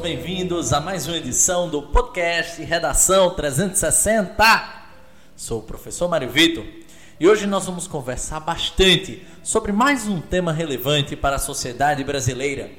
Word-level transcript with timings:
bem-vindos 0.00 0.72
a 0.72 0.80
mais 0.80 1.06
uma 1.06 1.18
edição 1.18 1.68
do 1.68 1.82
podcast 1.82 2.62
Redação 2.62 3.34
360. 3.34 4.82
Sou 5.36 5.58
o 5.58 5.62
professor 5.62 6.08
Mário 6.08 6.30
Vitor 6.30 6.64
e 7.18 7.28
hoje 7.28 7.46
nós 7.46 7.66
vamos 7.66 7.86
conversar 7.86 8.40
bastante 8.40 9.22
sobre 9.42 9.72
mais 9.72 10.08
um 10.08 10.18
tema 10.18 10.54
relevante 10.54 11.14
para 11.14 11.36
a 11.36 11.38
sociedade 11.38 12.02
brasileira. 12.02 12.70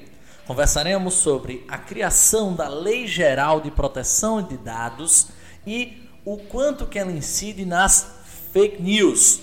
Conversaremos 0.48 1.14
sobre 1.14 1.64
a 1.68 1.78
criação 1.78 2.56
da 2.56 2.68
Lei 2.68 3.06
Geral 3.06 3.62
de 3.62 3.70
Proteção 3.70 4.42
de 4.42 4.58
Dados 4.58 5.28
e 5.66 6.10
o 6.26 6.38
quanto 6.38 6.88
que 6.88 6.98
ela 6.98 7.12
incide 7.12 7.66
nas 7.66 8.16
fake 8.52 8.82
news. 8.82 9.42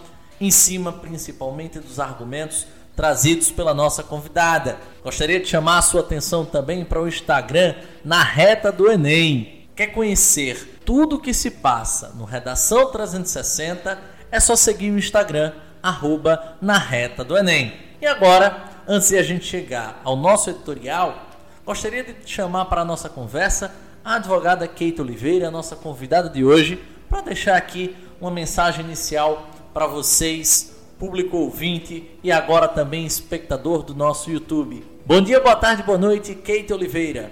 em 0.41 0.51
cima 0.51 0.93
principalmente 0.93 1.79
dos 1.79 1.99
argumentos 1.99 2.67
trazidos 2.97 3.51
pela 3.51 3.75
nossa 3.75 4.03
convidada. 4.03 4.79
Gostaria 5.03 5.41
de 5.41 5.47
chamar 5.47 5.79
a 5.79 5.83
sua 5.83 6.01
atenção 6.01 6.45
também 6.45 6.85
para 6.85 7.03
o 7.03 7.09
Instagram 7.09 7.75
na 8.05 8.23
reta 8.23 8.71
do 8.71 8.91
Enem. 8.91 9.67
Quer 9.75 9.89
conhecer 9.89 10.81
tudo 10.85 11.17
o 11.17 11.21
que 11.21 11.35
se 11.35 11.51
passa 11.51 12.13
no 12.15 12.25
Redação 12.25 12.91
360? 12.91 13.99
É 14.31 14.39
só 14.39 14.55
seguir 14.55 14.91
o 14.91 14.99
Instagram, 14.99 15.53
arroba 15.83 16.57
na 16.61 16.79
reta 16.79 17.25
do 17.25 17.37
Enem. 17.37 17.73
E 18.01 18.07
agora, 18.07 18.65
antes 18.87 19.09
de 19.09 19.19
a 19.19 19.23
gente 19.23 19.45
chegar 19.45 20.01
ao 20.05 20.17
nosso 20.17 20.51
editorial, 20.51 21.27
gostaria 21.65 22.05
de 22.05 22.17
chamar 22.25 22.67
para 22.67 22.83
a 22.83 22.85
nossa 22.85 23.09
conversa 23.09 23.73
a 24.05 24.17
advogada 24.17 24.69
Kate 24.69 25.01
Oliveira, 25.01 25.51
nossa 25.51 25.75
convidada 25.75 26.29
de 26.29 26.45
hoje, 26.45 26.83
para 27.09 27.23
deixar 27.23 27.57
aqui 27.57 27.97
uma 28.21 28.31
mensagem 28.31 28.85
inicial 28.85 29.49
para 29.73 29.87
vocês 29.87 30.74
público 31.05 31.37
ouvinte 31.37 32.19
e 32.23 32.33
agora 32.33 32.67
também 32.67 33.05
espectador 33.05 33.83
do 33.83 33.95
nosso 33.95 34.31
YouTube. 34.31 34.83
Bom 35.05 35.21
dia, 35.21 35.39
boa 35.39 35.55
tarde, 35.55 35.83
boa 35.83 35.99
noite, 35.99 36.35
Kate 36.35 36.73
Oliveira. 36.73 37.31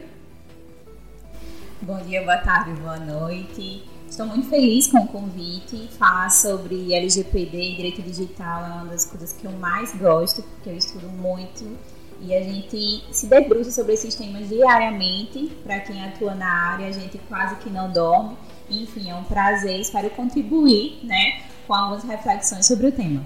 Bom 1.81 1.99
dia, 2.03 2.21
boa 2.21 2.37
tarde, 2.37 2.79
boa 2.79 2.99
noite. 2.99 3.83
Estou 4.07 4.27
muito 4.27 4.47
feliz 4.51 4.89
com 4.89 4.99
o 4.99 5.09
convite. 5.09 5.89
Falar 5.99 6.29
sobre 6.31 6.93
LGPD 6.93 7.57
e 7.57 7.77
direito 7.77 8.03
digital 8.03 8.63
é 8.63 8.69
uma 8.75 8.85
das 8.85 9.07
coisas 9.07 9.33
que 9.33 9.47
eu 9.47 9.53
mais 9.53 9.95
gosto, 9.95 10.43
porque 10.43 10.69
eu 10.69 10.77
estudo 10.77 11.09
muito 11.09 11.65
e 12.21 12.37
a 12.37 12.43
gente 12.43 13.03
se 13.11 13.27
debruça 13.27 13.71
sobre 13.71 13.95
esses 13.95 14.15
temas 14.15 14.51
diariamente. 14.51 15.51
Para 15.65 15.81
quem 15.81 16.05
atua 16.05 16.35
na 16.35 16.73
área, 16.73 16.89
a 16.89 16.93
gente 16.93 17.17
quase 17.27 17.57
que 17.57 17.71
não 17.71 17.91
dorme. 17.91 18.37
Enfim, 18.69 19.09
é 19.09 19.15
um 19.15 19.25
prazer, 19.25 19.81
espero 19.81 20.11
contribuir 20.11 21.01
né, 21.05 21.41
com 21.67 21.73
algumas 21.73 22.05
reflexões 22.05 22.67
sobre 22.67 22.89
o 22.89 22.93
tema. 22.93 23.23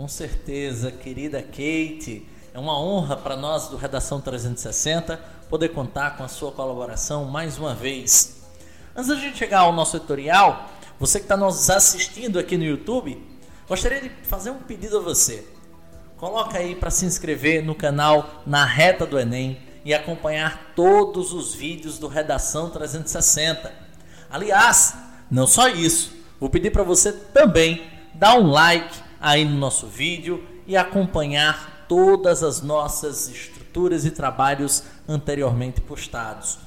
Com 0.00 0.08
certeza, 0.08 0.90
querida 0.90 1.42
Kate. 1.42 2.26
É 2.54 2.58
uma 2.58 2.80
honra 2.80 3.18
para 3.18 3.36
nós 3.36 3.68
do 3.68 3.76
Redação 3.76 4.18
360 4.18 5.18
poder 5.50 5.68
contar 5.68 6.16
com 6.16 6.24
a 6.24 6.28
sua 6.28 6.50
colaboração 6.50 7.26
mais 7.26 7.58
uma 7.58 7.74
vez. 7.74 8.40
Antes 8.96 9.10
da 9.10 9.16
gente 9.16 9.36
chegar 9.36 9.58
ao 9.58 9.74
nosso 9.74 9.98
editorial, 9.98 10.70
você 10.98 11.18
que 11.18 11.26
está 11.26 11.36
nos 11.36 11.68
assistindo 11.68 12.38
aqui 12.38 12.56
no 12.56 12.64
YouTube, 12.64 13.22
gostaria 13.68 14.00
de 14.00 14.08
fazer 14.24 14.48
um 14.48 14.60
pedido 14.60 14.96
a 14.96 15.02
você. 15.02 15.46
Coloca 16.16 16.56
aí 16.56 16.74
para 16.74 16.90
se 16.90 17.04
inscrever 17.04 17.62
no 17.62 17.74
canal 17.74 18.42
Na 18.46 18.64
Reta 18.64 19.04
do 19.04 19.18
Enem 19.18 19.60
e 19.84 19.92
acompanhar 19.92 20.72
todos 20.74 21.34
os 21.34 21.54
vídeos 21.54 21.98
do 21.98 22.08
Redação 22.08 22.70
360. 22.70 23.70
Aliás, 24.30 24.94
não 25.30 25.46
só 25.46 25.68
isso, 25.68 26.10
vou 26.40 26.48
pedir 26.48 26.70
para 26.70 26.84
você 26.84 27.12
também 27.12 27.86
dar 28.14 28.38
um 28.38 28.46
like 28.46 29.09
aí 29.20 29.44
no 29.44 29.56
nosso 29.56 29.86
vídeo 29.86 30.42
e 30.66 30.76
acompanhar 30.76 31.84
todas 31.88 32.42
as 32.42 32.62
nossas 32.62 33.28
estruturas 33.28 34.04
e 34.04 34.10
trabalhos 34.10 34.84
anteriormente 35.08 35.80
postados. 35.80 36.58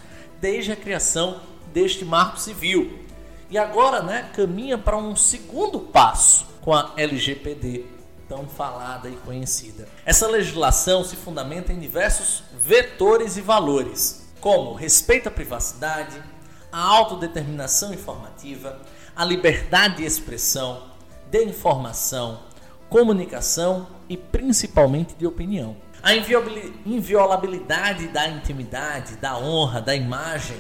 desde 0.42 0.72
a 0.72 0.76
criação 0.76 1.42
deste 1.72 2.04
Marco 2.04 2.40
Civil. 2.40 3.00
E 3.50 3.58
agora 3.58 4.02
né, 4.02 4.30
caminha 4.34 4.78
para 4.78 4.98
um 4.98 5.16
segundo 5.16 5.80
passo 5.80 6.46
com 6.62 6.74
a 6.74 6.94
LGPD, 6.98 7.86
tão 8.30 8.48
falada 8.48 9.10
e 9.10 9.16
conhecida. 9.18 9.90
Essa 10.06 10.28
legislação 10.28 11.04
se 11.04 11.16
fundamenta 11.16 11.74
em 11.74 11.80
diversos 11.80 12.44
vetores 12.54 13.36
e 13.36 13.42
valores, 13.42 14.30
como 14.40 14.76
respeito 14.76 15.28
à 15.28 15.32
privacidade, 15.32 16.24
a 16.72 16.80
autodeterminação 16.80 17.92
informativa, 17.92 18.80
a 19.16 19.26
liberdade 19.26 19.98
de 19.98 20.06
expressão, 20.06 20.84
de 21.30 21.44
informação, 21.44 22.42
comunicação 22.88 23.88
e 24.08 24.16
principalmente 24.16 25.16
de 25.16 25.26
opinião. 25.26 25.76
A 26.02 26.14
inviolabilidade 26.86 28.08
da 28.08 28.28
intimidade, 28.30 29.18
da 29.18 29.38
honra, 29.38 29.82
da 29.82 29.96
imagem, 29.96 30.58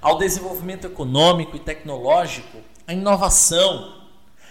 ao 0.00 0.18
desenvolvimento 0.18 0.86
econômico 0.86 1.56
e 1.56 1.60
tecnológico, 1.60 2.58
a 2.86 2.92
inovação, 2.92 3.97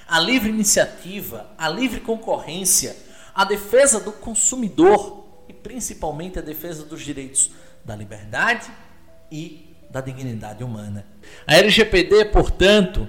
a 0.07 0.19
livre 0.19 0.49
iniciativa, 0.49 1.49
a 1.57 1.67
livre 1.67 1.99
concorrência, 1.99 2.95
a 3.33 3.43
defesa 3.43 3.99
do 3.99 4.11
consumidor 4.11 5.25
e 5.47 5.53
principalmente 5.53 6.39
a 6.39 6.41
defesa 6.41 6.83
dos 6.83 7.01
direitos 7.01 7.51
da 7.83 7.95
liberdade 7.95 8.71
e 9.31 9.75
da 9.89 10.01
dignidade 10.01 10.63
humana. 10.63 11.05
A 11.45 11.55
LGPD, 11.55 12.25
portanto, 12.25 13.07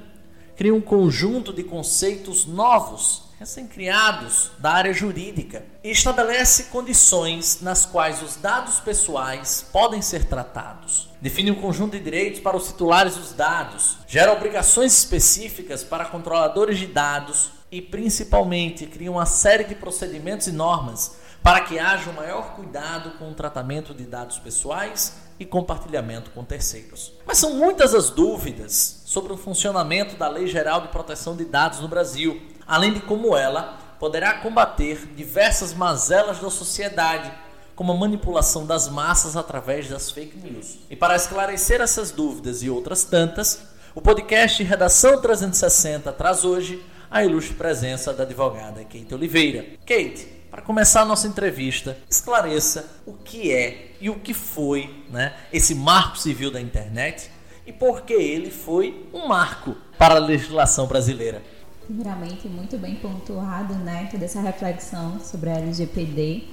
cria 0.56 0.74
um 0.74 0.80
conjunto 0.80 1.52
de 1.52 1.62
conceitos 1.62 2.46
novos, 2.46 3.27
recém-criados 3.38 4.50
da 4.58 4.72
área 4.72 4.92
jurídica 4.92 5.64
e 5.84 5.90
estabelece 5.90 6.64
condições 6.64 7.60
nas 7.60 7.86
quais 7.86 8.20
os 8.20 8.34
dados 8.34 8.80
pessoais 8.80 9.64
podem 9.72 10.02
ser 10.02 10.24
tratados. 10.24 11.08
Define 11.20 11.52
um 11.52 11.60
conjunto 11.60 11.92
de 11.96 12.02
direitos 12.02 12.40
para 12.40 12.56
os 12.56 12.66
titulares 12.66 13.16
dos 13.16 13.32
dados, 13.32 13.98
gera 14.08 14.32
obrigações 14.32 14.92
específicas 14.98 15.84
para 15.84 16.06
controladores 16.06 16.78
de 16.78 16.86
dados 16.86 17.50
e, 17.70 17.80
principalmente, 17.80 18.86
cria 18.86 19.10
uma 19.10 19.26
série 19.26 19.64
de 19.64 19.76
procedimentos 19.76 20.48
e 20.48 20.52
normas 20.52 21.16
para 21.40 21.60
que 21.60 21.78
haja 21.78 22.10
o 22.10 22.14
maior 22.14 22.56
cuidado 22.56 23.12
com 23.18 23.30
o 23.30 23.34
tratamento 23.34 23.94
de 23.94 24.02
dados 24.02 24.38
pessoais 24.38 25.16
e 25.38 25.46
compartilhamento 25.46 26.30
com 26.32 26.44
terceiros. 26.44 27.12
Mas 27.24 27.38
são 27.38 27.54
muitas 27.54 27.94
as 27.94 28.10
dúvidas 28.10 29.02
sobre 29.04 29.32
o 29.32 29.36
funcionamento 29.36 30.16
da 30.16 30.28
Lei 30.28 30.48
Geral 30.48 30.80
de 30.80 30.88
Proteção 30.88 31.36
de 31.36 31.44
Dados 31.44 31.78
no 31.78 31.86
Brasil, 31.86 32.42
além 32.68 32.92
de 32.92 33.00
como 33.00 33.34
ela 33.34 33.78
poderá 33.98 34.34
combater 34.34 35.08
diversas 35.16 35.72
mazelas 35.72 36.38
da 36.38 36.50
sociedade, 36.50 37.32
como 37.74 37.92
a 37.92 37.96
manipulação 37.96 38.66
das 38.66 38.88
massas 38.88 39.36
através 39.36 39.88
das 39.88 40.10
fake 40.10 40.36
news. 40.36 40.78
E 40.90 40.94
para 40.94 41.16
esclarecer 41.16 41.80
essas 41.80 42.10
dúvidas 42.10 42.62
e 42.62 42.68
outras 42.68 43.04
tantas, 43.04 43.60
o 43.94 44.00
podcast 44.00 44.62
Redação 44.62 45.20
360 45.20 46.12
traz 46.12 46.44
hoje 46.44 46.84
a 47.10 47.24
ilustre 47.24 47.54
presença 47.54 48.12
da 48.12 48.24
advogada 48.24 48.84
Kate 48.84 49.14
Oliveira. 49.14 49.64
Kate, 49.86 50.26
para 50.50 50.62
começar 50.62 51.02
a 51.02 51.04
nossa 51.06 51.26
entrevista, 51.26 51.96
esclareça 52.08 52.84
o 53.06 53.14
que 53.14 53.50
é 53.50 53.92
e 54.00 54.10
o 54.10 54.20
que 54.20 54.34
foi 54.34 55.04
né, 55.10 55.34
esse 55.52 55.74
marco 55.74 56.18
civil 56.18 56.50
da 56.50 56.60
internet 56.60 57.30
e 57.66 57.72
por 57.72 58.02
que 58.02 58.12
ele 58.12 58.50
foi 58.50 59.08
um 59.12 59.26
marco 59.26 59.76
para 59.98 60.16
a 60.16 60.18
legislação 60.18 60.86
brasileira. 60.86 61.42
Primeiramente, 61.88 62.46
muito 62.48 62.76
bem 62.76 62.96
pontuado, 62.96 63.72
né, 63.76 64.08
toda 64.10 64.22
essa 64.22 64.42
reflexão 64.42 65.18
sobre 65.20 65.48
a 65.48 65.54
LGPD. 65.54 66.44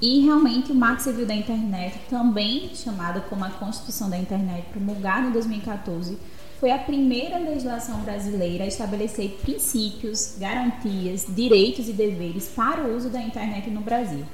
E 0.00 0.22
realmente 0.22 0.72
o 0.72 0.74
Marco 0.74 1.00
Civil 1.00 1.24
da 1.24 1.32
Internet, 1.32 2.00
também 2.10 2.68
chamado 2.74 3.22
como 3.28 3.44
a 3.44 3.50
Constituição 3.50 4.10
da 4.10 4.18
Internet, 4.18 4.66
promulgado 4.72 5.28
em 5.28 5.30
2014, 5.30 6.18
foi 6.58 6.72
a 6.72 6.78
primeira 6.78 7.38
legislação 7.38 8.00
brasileira 8.00 8.64
a 8.64 8.66
estabelecer 8.66 9.38
princípios, 9.40 10.34
garantias, 10.36 11.26
direitos 11.28 11.88
e 11.88 11.92
deveres 11.92 12.48
para 12.48 12.82
o 12.82 12.96
uso 12.96 13.08
da 13.08 13.22
internet 13.22 13.70
no 13.70 13.82
Brasil. 13.82 14.24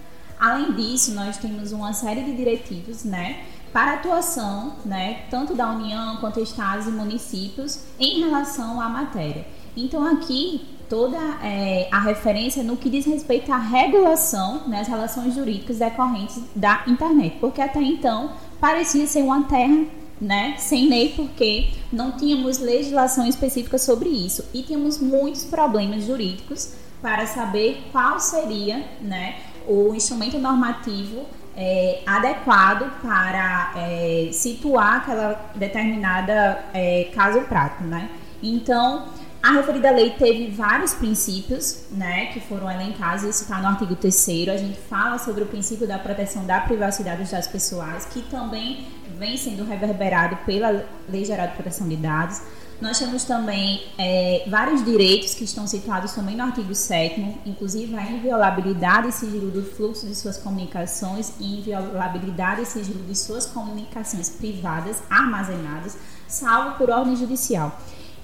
Além 0.41 0.73
disso, 0.73 1.13
nós 1.13 1.37
temos 1.37 1.73
uma 1.73 1.93
série 1.93 2.23
de 2.23 2.35
diretivos, 2.35 3.05
né, 3.05 3.45
para 3.71 3.95
atuação, 3.95 4.77
né, 4.83 5.25
tanto 5.31 5.55
da 5.55 5.71
União 5.71 6.17
quanto 6.17 6.41
estados 6.41 6.87
e 6.87 6.91
municípios 6.91 7.81
em 8.01 8.21
relação 8.21 8.81
à 8.81 8.89
matéria. 8.89 9.58
Então 9.77 10.07
aqui 10.07 10.61
toda 10.89 11.19
é, 11.43 11.89
a 11.93 12.01
referência 12.01 12.63
no 12.63 12.77
que 12.77 12.89
diz 12.89 13.05
respeito 13.05 13.53
à 13.53 13.59
regulação, 13.59 14.67
né, 14.67 14.81
as 14.81 14.89
relações 14.89 15.35
jurídicas 15.35 15.79
decorrentes 15.79 16.43
da 16.57 16.83
internet, 16.87 17.37
porque 17.41 17.61
até 17.61 17.81
então 17.81 18.33
parecia 18.59 19.07
ser 19.07 19.23
uma 19.23 19.43
terra 19.45 19.85
né, 20.21 20.57
sem 20.59 20.89
lei, 20.89 21.13
porque 21.15 21.69
não 21.93 22.13
tínhamos 22.13 22.59
legislação 22.59 23.27
específica 23.27 23.79
sobre 23.79 24.09
isso 24.09 24.45
e 24.53 24.63
tínhamos 24.63 24.99
muitos 24.99 25.45
problemas 25.45 26.05
jurídicos 26.05 26.73
para 27.01 27.27
saber 27.27 27.85
qual 27.93 28.19
seria 28.19 28.85
né, 29.01 29.37
o 29.67 29.95
instrumento 29.95 30.39
normativo 30.39 31.27
é, 31.57 32.03
adequado 32.07 32.91
para 33.03 33.73
é, 33.77 34.31
situar 34.33 34.99
aquela 34.99 35.51
determinada 35.55 36.65
é, 36.73 37.11
caso 37.15 37.41
prático, 37.43 37.85
né? 37.85 38.09
Então, 38.41 39.09
a 39.41 39.53
referida 39.53 39.91
lei 39.91 40.11
teve 40.11 40.51
vários 40.51 40.95
princípios, 40.95 41.85
né, 41.93 42.27
que 42.27 42.41
foram 42.41 42.71
elencados, 42.71 43.23
isso 43.23 43.43
está 43.43 43.59
no 43.59 43.69
artigo 43.69 43.95
3 43.95 44.49
a 44.49 44.57
gente 44.57 44.79
fala 44.89 45.17
sobre 45.19 45.45
o 45.45 45.47
princípio 45.47 45.87
da 45.87 45.99
proteção 45.99 46.45
da 46.45 46.61
privacidade 46.61 47.23
dos 47.23 47.31
dados 47.31 47.47
pessoais, 47.47 48.05
que 48.07 48.21
também 48.23 48.87
vem 49.17 49.37
sendo 49.37 49.65
reverberado 49.65 50.37
pela 50.45 50.85
Lei 51.09 51.25
Geral 51.25 51.49
de 51.49 51.55
Proteção 51.55 51.89
de 51.89 51.97
Dados. 51.97 52.41
Nós 52.81 52.99
temos 52.99 53.25
também 53.25 53.83
é, 53.97 54.45
vários 54.49 54.85
direitos 54.85 55.35
que 55.35 55.43
estão 55.43 55.67
situados 55.67 56.13
também 56.13 56.37
no 56.37 56.45
artigo 56.45 56.73
7 56.73 57.41
inclusive 57.45 57.97
a 57.97 58.09
inviolabilidade 58.09 59.09
e 59.09 59.13
sigilo 59.13 59.51
do 59.51 59.65
fluxo 59.65 60.07
de 60.07 60.15
suas 60.15 60.39
comunicações 60.39 61.33
e 61.41 61.59
inviolabilidade 61.59 62.63
e 62.63 62.67
sigilo 62.67 63.03
de 63.05 63.17
suas 63.17 63.47
comunicações 63.47 64.29
privadas 64.29 65.03
armazenadas, 65.11 65.97
salvo 66.29 66.77
por 66.77 66.91
ordem 66.91 67.17
judicial. 67.17 67.77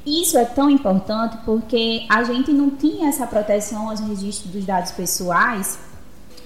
Isso 0.07 0.37
é 0.37 0.45
tão 0.45 0.69
importante 0.69 1.39
porque 1.45 2.05
a 2.11 2.23
gente 2.25 2.53
não 2.53 2.71
tinha 2.71 3.09
essa 3.09 3.27
proteção 3.27 3.89
aos 3.89 4.01
registros 4.01 4.53
dos 4.53 4.65
dados 4.65 4.91
pessoais 4.93 5.79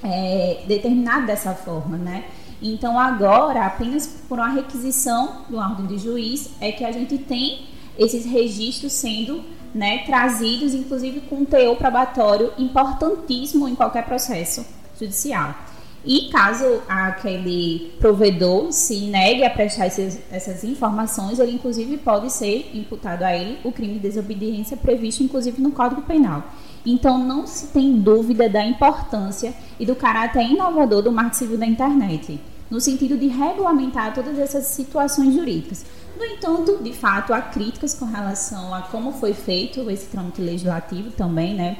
é, 0.02 0.62
determinado 0.66 1.26
dessa 1.26 1.54
forma, 1.54 1.96
né? 1.96 2.24
Então 2.62 2.98
agora, 2.98 3.66
apenas 3.66 4.06
por 4.28 4.38
uma 4.38 4.48
requisição 4.48 5.42
do 5.48 5.56
ordem 5.56 5.86
de 5.86 5.98
juiz, 5.98 6.50
é 6.60 6.72
que 6.72 6.84
a 6.84 6.92
gente 6.92 7.18
tem 7.18 7.66
esses 7.96 8.24
registros 8.24 8.92
sendo 8.92 9.42
né, 9.74 9.98
trazidos, 9.98 10.74
inclusive 10.74 11.20
com 11.22 11.36
um 11.36 11.44
teor 11.44 11.76
probatório 11.76 12.52
importantíssimo 12.58 13.68
em 13.68 13.74
qualquer 13.74 14.04
processo 14.04 14.64
judicial. 14.98 15.54
E 16.04 16.28
caso 16.30 16.80
aquele 16.88 17.92
provedor 17.98 18.72
se 18.72 19.00
negue 19.06 19.44
a 19.44 19.50
prestar 19.50 19.88
esses, 19.88 20.20
essas 20.30 20.62
informações, 20.62 21.38
ele 21.38 21.52
inclusive 21.52 21.96
pode 21.98 22.32
ser 22.32 22.70
imputado 22.72 23.24
a 23.24 23.36
ele 23.36 23.58
o 23.64 23.72
crime 23.72 23.94
de 23.94 24.00
desobediência 24.00 24.76
previsto 24.76 25.22
inclusive 25.22 25.60
no 25.60 25.72
Código 25.72 26.02
Penal. 26.02 26.44
Então 26.86 27.18
não 27.18 27.46
se 27.46 27.66
tem 27.68 27.98
dúvida 28.00 28.48
da 28.48 28.64
importância 28.64 29.52
e 29.78 29.84
do 29.84 29.96
caráter 29.96 30.42
inovador 30.42 31.02
do 31.02 31.12
Marco 31.12 31.34
Civil 31.34 31.58
da 31.58 31.66
Internet, 31.66 32.40
no 32.70 32.80
sentido 32.80 33.16
de 33.16 33.26
regulamentar 33.26 34.14
todas 34.14 34.38
essas 34.38 34.66
situações 34.66 35.34
jurídicas. 35.34 35.84
No 36.16 36.24
entanto, 36.24 36.78
de 36.82 36.92
fato, 36.92 37.32
há 37.32 37.40
críticas 37.40 37.94
com 37.94 38.04
relação 38.04 38.74
a 38.74 38.82
como 38.82 39.12
foi 39.12 39.32
feito 39.32 39.88
esse 39.90 40.06
trâmite 40.06 40.40
legislativo 40.40 41.10
também, 41.10 41.54
né? 41.54 41.78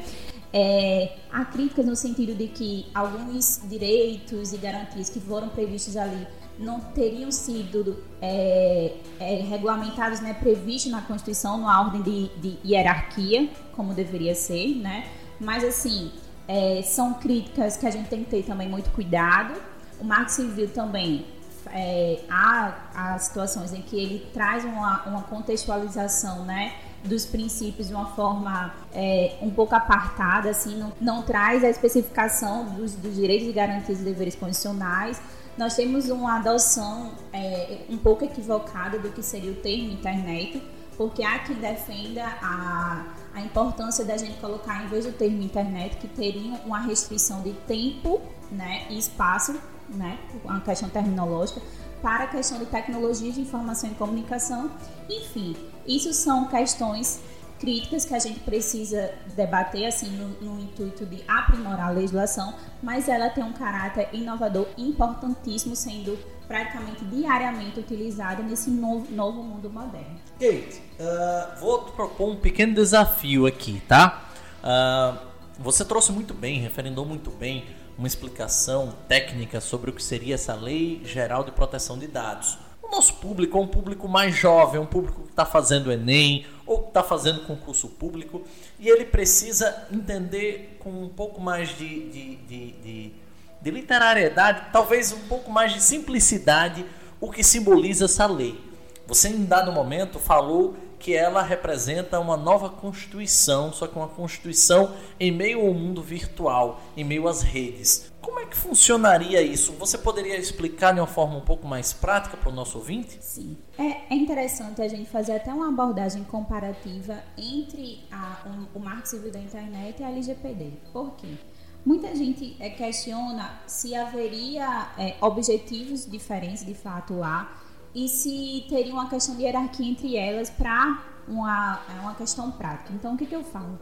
É, 0.53 1.17
há 1.31 1.45
críticas 1.45 1.85
no 1.85 1.95
sentido 1.95 2.35
de 2.35 2.49
que 2.49 2.87
alguns 2.95 3.61
direitos 3.65 4.53
e 4.53 4.57
garantias 4.57 5.11
que 5.11 5.21
foram 5.21 5.49
previstos 5.49 5.97
ali 5.97 6.27
não 6.59 6.81
teriam 6.81 7.31
sido 7.31 8.03
é, 8.21 8.95
é, 9.21 9.35
regulamentados, 9.43 10.21
né, 10.21 10.35
previstos 10.35 10.91
na 10.91 11.03
Constituição, 11.03 11.59
numa 11.59 11.81
ordem 11.81 12.03
de, 12.03 12.29
de 12.41 12.59
hierarquia, 12.65 13.49
como 13.73 13.95
deveria 13.95 14.35
ser, 14.35 14.75
né? 14.77 15.07
Mas, 15.39 15.63
assim, 15.63 16.11
é, 16.49 16.83
são 16.83 17.15
críticas 17.15 17.77
que 17.77 17.87
a 17.87 17.91
gente 17.91 18.09
tem 18.09 18.25
que 18.25 18.31
ter 18.31 18.43
também 18.43 18.69
muito 18.69 18.91
cuidado. 18.91 19.55
O 20.01 20.05
Marco 20.05 20.31
Civil 20.31 20.69
também 20.71 21.27
é, 21.67 22.21
há, 22.29 22.75
há 22.95 23.19
situações 23.19 23.73
em 23.73 23.83
que 23.83 23.97
ele 23.97 24.27
traz 24.33 24.65
uma, 24.65 25.03
uma 25.05 25.23
contextualização, 25.23 26.45
né? 26.45 26.75
Dos 27.05 27.25
princípios 27.25 27.89
de 27.89 27.95
uma 27.95 28.07
forma 28.07 28.75
é, 28.93 29.37
um 29.41 29.51
pouco 29.51 29.75
apartada, 29.75 30.51
assim, 30.51 30.77
não, 30.77 30.93
não 31.01 31.23
traz 31.23 31.63
a 31.65 31.71
especificação 31.71 32.67
dos, 32.75 32.95
dos, 32.95 33.15
direitos 33.15 33.49
e 33.49 33.53
garantias 33.53 34.01
e 34.01 34.05
deveres 34.05 34.35
constitucionais. 34.35 35.21
Nós 35.57 35.75
temos 35.75 36.09
uma 36.09 36.39
adoção 36.39 37.13
é, 37.33 37.81
um 37.89 37.99
pouco 37.99 38.25
equivocada 38.25 38.99
do 38.99 39.11
que 39.11 39.23
seria 39.23 39.53
o 39.53 39.57
termo 39.57 39.91
internet, 39.93 40.63
porque 40.97 41.23
há 41.23 41.39
quem 41.41 41.57
defenda 41.57 42.25
a, 42.43 43.05
a 43.35 43.41
importância 43.41 44.05
da 44.05 44.17
gente 44.17 44.39
colocar, 44.41 44.85
em 44.85 44.89
vez 44.89 45.07
do 45.07 45.13
termo 45.13 45.43
internet, 45.43 45.97
que 45.97 46.09
teria 46.09 46.61
uma 46.65 46.81
restrição 46.81 47.43
de 47.43 47.53
tempo 47.53 48.21
né, 48.51 48.87
e 48.91 48.99
espaço, 48.99 49.55
né, 49.89 50.19
uma 50.45 50.61
questão 50.61 50.89
terminológica, 50.89 51.61
para 52.03 52.25
a 52.25 52.27
questão 52.27 52.59
de 52.59 52.67
tecnologia 52.67 53.33
de 53.33 53.41
informação 53.41 53.91
e 53.91 53.95
comunicação. 53.95 54.71
Enfim, 55.09 55.57
isso 55.89 56.13
são 56.13 56.47
questões 56.47 57.21
críticas 57.59 58.05
que 58.05 58.15
a 58.15 58.19
gente 58.19 58.41
precisa 58.41 59.11
debater 59.35 59.87
assim 59.87 60.11
no, 60.11 60.29
no, 60.41 60.61
intuito 60.61 61.05
de 61.05 61.23
aprimorar 61.27 61.89
a 61.89 61.91
legislação, 61.91 62.55
mas 62.83 63.09
ela 63.09 63.29
tem 63.31 63.43
um 63.43 63.53
caráter 63.53 64.09
inovador 64.13 64.69
importantíssimo, 64.77 65.75
sendo 65.75 66.17
praticamente 66.47 67.05
diariamente 67.05 67.81
utilizada 67.81 68.43
nesse 68.43 68.71
novo, 68.71 69.13
novo 69.13 69.43
mundo 69.43 69.69
moderno. 69.69 70.19
Kate, 70.39 70.81
uh, 71.01 71.61
vou 71.61 71.83
propor 71.83 72.31
um 72.31 72.37
pequeno 72.37 72.75
desafio 72.75 73.47
aqui, 73.47 73.83
tá? 73.89 74.31
Uh, 74.63 75.19
você 75.59 75.85
trouxe 75.85 76.13
muito 76.13 76.33
bem, 76.33 76.61
referendou 76.61 77.05
muito 77.05 77.31
bem 77.31 77.65
uma 77.99 78.07
explicação 78.07 78.95
técnica 79.09 79.61
sobre 79.61 79.91
o 79.91 79.93
que 79.93 80.03
seria 80.03 80.37
essa 80.37 80.55
Lei 80.55 81.03
Geral 81.05 81.43
de 81.43 81.51
Proteção 81.51 81.99
de 81.99 82.07
Dados. 82.07 82.57
O 82.89 82.91
nosso 82.91 83.15
público 83.15 83.59
é 83.59 83.61
um 83.61 83.67
público 83.67 84.09
mais 84.09 84.35
jovem, 84.35 84.81
um 84.81 84.87
público 84.87 85.23
que 85.23 85.29
está 85.29 85.45
fazendo 85.45 85.93
Enem 85.93 86.47
ou 86.67 86.85
que 86.85 86.89
está 86.89 87.03
fazendo 87.03 87.47
concurso 87.47 87.87
público 87.87 88.43
e 88.81 88.89
ele 88.89 89.05
precisa 89.05 89.87
entender 89.93 90.79
com 90.81 90.91
um 90.91 91.09
pouco 91.09 91.39
mais 91.39 91.69
de, 91.77 92.09
de, 92.09 92.37
de, 92.37 92.73
de, 92.73 93.13
de 93.61 93.71
literariedade, 93.71 94.69
talvez 94.73 95.13
um 95.13 95.21
pouco 95.29 95.51
mais 95.51 95.75
de 95.75 95.83
simplicidade, 95.83 96.85
o 97.21 97.31
que 97.31 97.45
simboliza 97.45 98.07
essa 98.07 98.27
lei. 98.27 98.59
Você, 99.07 99.29
em 99.29 99.45
dado 99.45 99.71
momento, 99.71 100.19
falou 100.19 100.75
que 100.99 101.15
ela 101.15 101.43
representa 101.43 102.19
uma 102.19 102.39
nova 102.39 102.71
constituição, 102.71 103.71
só 103.71 103.87
que 103.87 103.97
uma 103.97 104.09
constituição 104.09 104.95
em 105.21 105.31
meio 105.31 105.61
ao 105.61 105.75
mundo 105.75 106.03
virtual, 106.03 106.81
em 106.97 107.05
meio 107.05 107.29
às 107.29 107.43
redes. 107.43 108.11
Como 108.29 108.41
é 108.41 108.45
que 108.45 108.57
funcionaria 108.59 109.41
isso? 109.41 109.73
Você 109.79 109.97
poderia 109.97 110.37
explicar 110.37 110.93
de 110.93 111.01
uma 111.01 111.07
forma 111.07 111.39
um 111.39 111.41
pouco 111.41 111.67
mais 111.67 111.95
prática 111.95 112.37
para 112.37 112.51
o 112.51 112.53
nosso 112.53 112.77
ouvinte? 112.77 113.17
Sim. 113.23 113.57
É, 113.79 114.13
é, 114.13 114.15
interessante 114.15 114.83
a 114.83 114.87
gente 114.87 115.09
fazer 115.09 115.37
até 115.37 115.51
uma 115.51 115.71
abordagem 115.71 116.23
comparativa 116.25 117.25
entre 117.39 118.05
a, 118.13 118.43
um, 118.47 118.79
o 118.79 118.85
Marco 118.85 119.09
Civil 119.09 119.33
da 119.33 119.39
Internet 119.39 119.99
e 119.99 120.05
a 120.05 120.11
LGPD. 120.11 120.73
Por 120.93 121.13
quê? 121.17 121.39
muita 121.87 122.15
gente 122.15 122.55
é, 122.61 122.69
questiona 122.69 123.51
se 123.67 123.95
haveria 123.95 124.89
é, 124.99 125.17
objetivos 125.23 126.05
diferentes, 126.05 126.67
de 126.67 126.75
fato 126.75 127.23
há, 127.23 127.51
e 127.95 128.11
se 128.11 128.67
teria 128.69 128.93
uma 128.93 129.09
questão 129.09 129.37
de 129.37 129.45
hierarquia 129.45 129.89
entre 129.89 130.19
elas 130.19 130.51
para 130.51 131.03
uma, 131.27 131.81
é, 131.89 132.01
uma 132.01 132.15
questão 132.15 132.51
prática. 132.51 132.93
Então, 132.93 133.15
o 133.15 133.17
que, 133.17 133.25
que 133.25 133.35
eu 133.35 133.43
falo? 133.43 133.79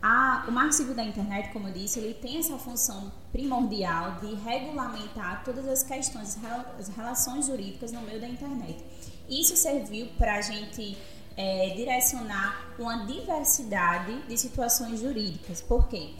A, 0.00 0.44
o 0.46 0.52
Marco 0.52 0.72
Civil 0.72 0.94
da 0.94 1.02
Internet, 1.02 1.52
como 1.52 1.68
eu 1.68 1.72
disse, 1.72 1.98
ele 1.98 2.14
tem 2.14 2.38
essa 2.38 2.56
função 2.56 3.12
primordial 3.32 4.16
de 4.20 4.34
regulamentar 4.34 5.42
todas 5.44 5.66
as 5.66 5.82
questões, 5.82 6.38
as 6.78 6.88
relações 6.88 7.46
jurídicas 7.46 7.90
no 7.90 8.00
meio 8.02 8.20
da 8.20 8.28
internet. 8.28 8.84
Isso 9.28 9.56
serviu 9.56 10.06
para 10.16 10.36
a 10.36 10.40
gente 10.40 10.96
é, 11.36 11.70
direcionar 11.76 12.74
uma 12.78 13.06
diversidade 13.06 14.22
de 14.22 14.38
situações 14.38 15.00
jurídicas. 15.00 15.60
Por 15.60 15.88
quê? 15.88 16.10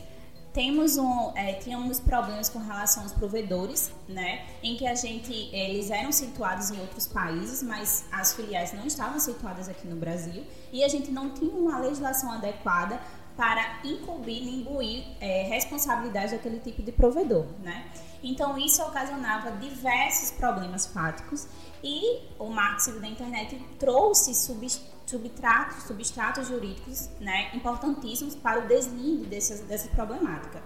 Temos 0.52 0.96
um, 0.96 1.32
é, 1.36 1.52
tínhamos 1.54 2.00
problemas 2.00 2.48
com 2.48 2.58
relação 2.58 3.02
aos 3.02 3.12
provedores, 3.12 3.92
né, 4.08 4.46
em 4.62 4.76
que 4.76 4.86
a 4.86 4.94
gente 4.94 5.32
eles 5.54 5.90
eram 5.90 6.10
situados 6.10 6.70
em 6.70 6.80
outros 6.80 7.06
países, 7.06 7.62
mas 7.62 8.06
as 8.10 8.34
filiais 8.34 8.72
não 8.72 8.86
estavam 8.86 9.20
situadas 9.20 9.68
aqui 9.68 9.86
no 9.86 9.94
Brasil 9.94 10.44
e 10.72 10.82
a 10.82 10.88
gente 10.88 11.10
não 11.10 11.30
tinha 11.30 11.52
uma 11.52 11.78
legislação 11.78 12.32
adequada 12.32 13.00
para 13.38 13.78
incumbir, 13.84 14.42
imbuir 14.42 15.04
é, 15.20 15.44
responsabilidade 15.44 16.32
daquele 16.32 16.58
tipo 16.58 16.82
de 16.82 16.90
provedor, 16.90 17.46
né? 17.62 17.88
Então 18.20 18.58
isso 18.58 18.82
ocasionava 18.82 19.52
diversos 19.52 20.32
problemas 20.32 20.86
fáticos 20.86 21.46
e 21.82 22.18
o 22.36 22.46
Marco 22.50 22.90
da 23.00 23.06
Internet 23.06 23.56
trouxe 23.78 24.34
substratos, 24.34 25.84
substratos 25.84 26.48
jurídicos 26.48 27.08
né, 27.20 27.54
importantíssimos 27.54 28.34
para 28.34 28.58
o 28.58 28.66
deslinde 28.66 29.26
dessa, 29.26 29.62
dessa 29.62 29.88
problemática. 29.90 30.60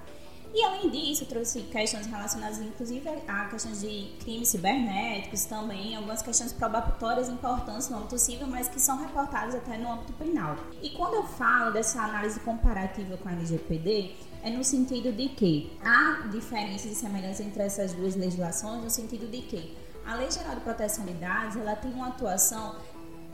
E 0.55 0.63
além 0.63 0.91
disso, 0.91 1.25
trouxe 1.25 1.63
questões 1.63 2.07
relacionadas 2.07 2.59
inclusive 2.59 3.09
a 3.27 3.47
questões 3.47 3.81
de 3.81 4.13
crimes 4.21 4.49
cibernéticos 4.49 5.45
também, 5.45 5.97
algumas 5.97 6.21
questões 6.21 6.53
probatórias 6.53 7.31
importantes 7.31 7.89
no 7.89 7.97
âmbito 7.97 8.19
civil, 8.19 8.47
mas 8.47 8.69
que 8.69 8.79
são 8.79 8.99
reportadas 8.99 9.55
até 9.55 9.79
no 9.79 9.91
âmbito 9.91 10.13
penal. 10.13 10.57
E 10.83 10.91
quando 10.91 11.15
eu 11.15 11.25
falo 11.25 11.73
dessa 11.73 12.03
análise 12.03 12.39
comparativa 12.41 13.17
com 13.17 13.29
a 13.31 13.33
LGPD, 13.33 14.15
é 14.43 14.51
no 14.51 14.63
sentido 14.63 15.11
de 15.11 15.31
que 15.31 15.73
há 15.83 16.27
diferenças 16.31 16.93
e 16.93 16.95
semelhanças 16.95 17.41
entre 17.47 17.63
essas 17.63 17.95
duas 17.95 18.15
legislações, 18.15 18.83
no 18.83 18.91
sentido 18.91 19.31
de 19.31 19.41
que 19.43 19.75
a 20.05 20.17
Lei 20.17 20.31
Geral 20.31 20.57
de 20.57 20.61
Proteção 20.61 21.07
de 21.07 21.15
Dados, 21.15 21.57
ela 21.57 21.77
tem 21.77 21.93
uma 21.93 22.09
atuação 22.09 22.77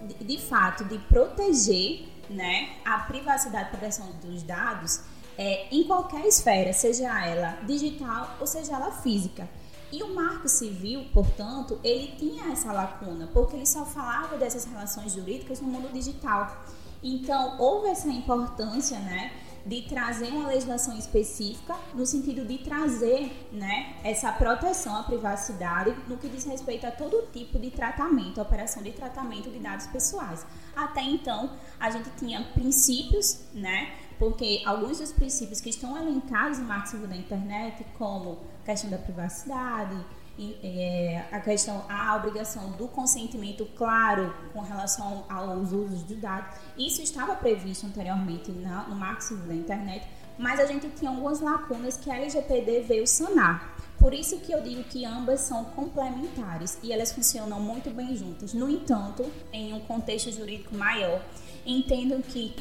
de, 0.07 0.15
de 0.15 0.39
fato 0.39 0.85
de 0.85 0.99
proteger 0.99 2.07
né, 2.31 2.77
a 2.85 2.99
privacidade 2.99 3.69
e 3.69 3.71
proteção 3.71 4.07
dos 4.23 4.43
dados 4.43 5.01
é, 5.39 5.69
em 5.71 5.85
qualquer 5.85 6.27
esfera, 6.27 6.73
seja 6.73 7.25
ela 7.25 7.59
digital 7.65 8.37
ou 8.41 8.47
seja 8.47 8.75
ela 8.75 8.91
física. 8.91 9.49
E 9.91 10.03
o 10.03 10.15
Marco 10.15 10.49
Civil, 10.49 11.07
portanto, 11.15 11.81
ele 11.83 12.09
tinha 12.19 12.53
essa 12.53 12.73
lacuna, 12.73 13.29
porque 13.33 13.57
ele 13.57 13.65
só 13.65 13.87
falava 13.87 14.37
dessas 14.37 14.65
relações 14.67 15.13
jurídicas 15.13 15.61
no 15.61 15.69
mundo 15.69 15.91
digital. 15.91 16.65
Então, 17.03 17.57
houve 17.59 17.89
essa 17.89 18.09
importância, 18.09 18.99
né, 18.99 19.33
de 19.65 19.83
trazer 19.83 20.29
uma 20.29 20.49
legislação 20.49 20.97
específica 20.97 21.75
no 21.95 22.05
sentido 22.07 22.45
de 22.45 22.59
trazer, 22.59 23.49
né, 23.53 23.97
essa 24.03 24.33
proteção 24.33 24.97
à 24.97 25.03
privacidade 25.03 25.95
no 26.07 26.17
que 26.17 26.29
diz 26.29 26.45
respeito 26.45 26.87
a 26.87 26.91
todo 26.91 27.29
tipo 27.33 27.59
de 27.59 27.71
tratamento, 27.71 28.41
operação 28.41 28.83
de 28.83 28.93
tratamento 28.93 29.51
de 29.51 29.59
dados 29.59 29.87
pessoais. 29.87 30.45
Até 30.75 31.03
então, 31.03 31.51
a 31.79 31.91
gente 31.91 32.11
tinha 32.19 32.43
princípios, 32.55 33.41
né, 33.55 33.95
porque 34.19 34.63
alguns 34.65 34.99
dos 34.99 35.13
princípios 35.13 35.61
que 35.61 35.71
estão 35.71 35.97
elencados 35.97 36.59
no 36.59 36.65
Marco 36.65 36.89
Civil 36.89 37.07
da 37.07 37.17
Internet, 37.17 37.85
como 37.97 38.39
a 38.63 38.67
questão 38.67 38.91
da 38.91 38.99
privacidade, 38.99 39.97
é, 40.63 41.25
a 41.33 41.41
questão, 41.41 41.85
a 41.89 42.15
obrigação 42.17 42.71
do 42.73 42.87
consentimento 42.89 43.67
claro 43.77 44.33
com 44.53 44.61
relação 44.61 45.25
aos 45.29 45.73
usos 45.73 46.07
de 46.07 46.15
dados, 46.15 46.57
isso 46.77 47.03
estava 47.03 47.35
previsto 47.35 47.87
anteriormente 47.87 48.51
na, 48.53 48.85
no 48.85 48.95
Marco 48.95 49.23
Civil 49.23 49.47
da 49.47 49.55
Internet, 49.55 50.07
mas 50.39 50.61
a 50.61 50.67
gente 50.67 50.89
tinha 50.91 51.11
algumas 51.11 51.41
lacunas 51.41 51.97
que 51.97 52.11
a 52.11 52.17
LGPD 52.17 52.83
veio 52.83 53.07
sanar. 53.07 53.77
Por 53.99 54.15
isso 54.15 54.39
que 54.39 54.53
eu 54.53 54.63
digo 54.63 54.85
que 54.85 55.05
ambas 55.05 55.41
são 55.41 55.65
complementares 55.65 56.79
e 56.85 56.93
elas 56.93 57.11
funcionam 57.11 57.61
muito 57.61 57.91
bem 57.91 58.15
juntas. 58.17 58.55
No 58.55 58.71
entanto, 58.71 59.27
em 59.53 59.73
um 59.73 59.81
contexto 59.81 60.31
jurídico 60.31 60.73
maior, 60.77 61.21
entendo 61.67 62.23
que 62.23 62.55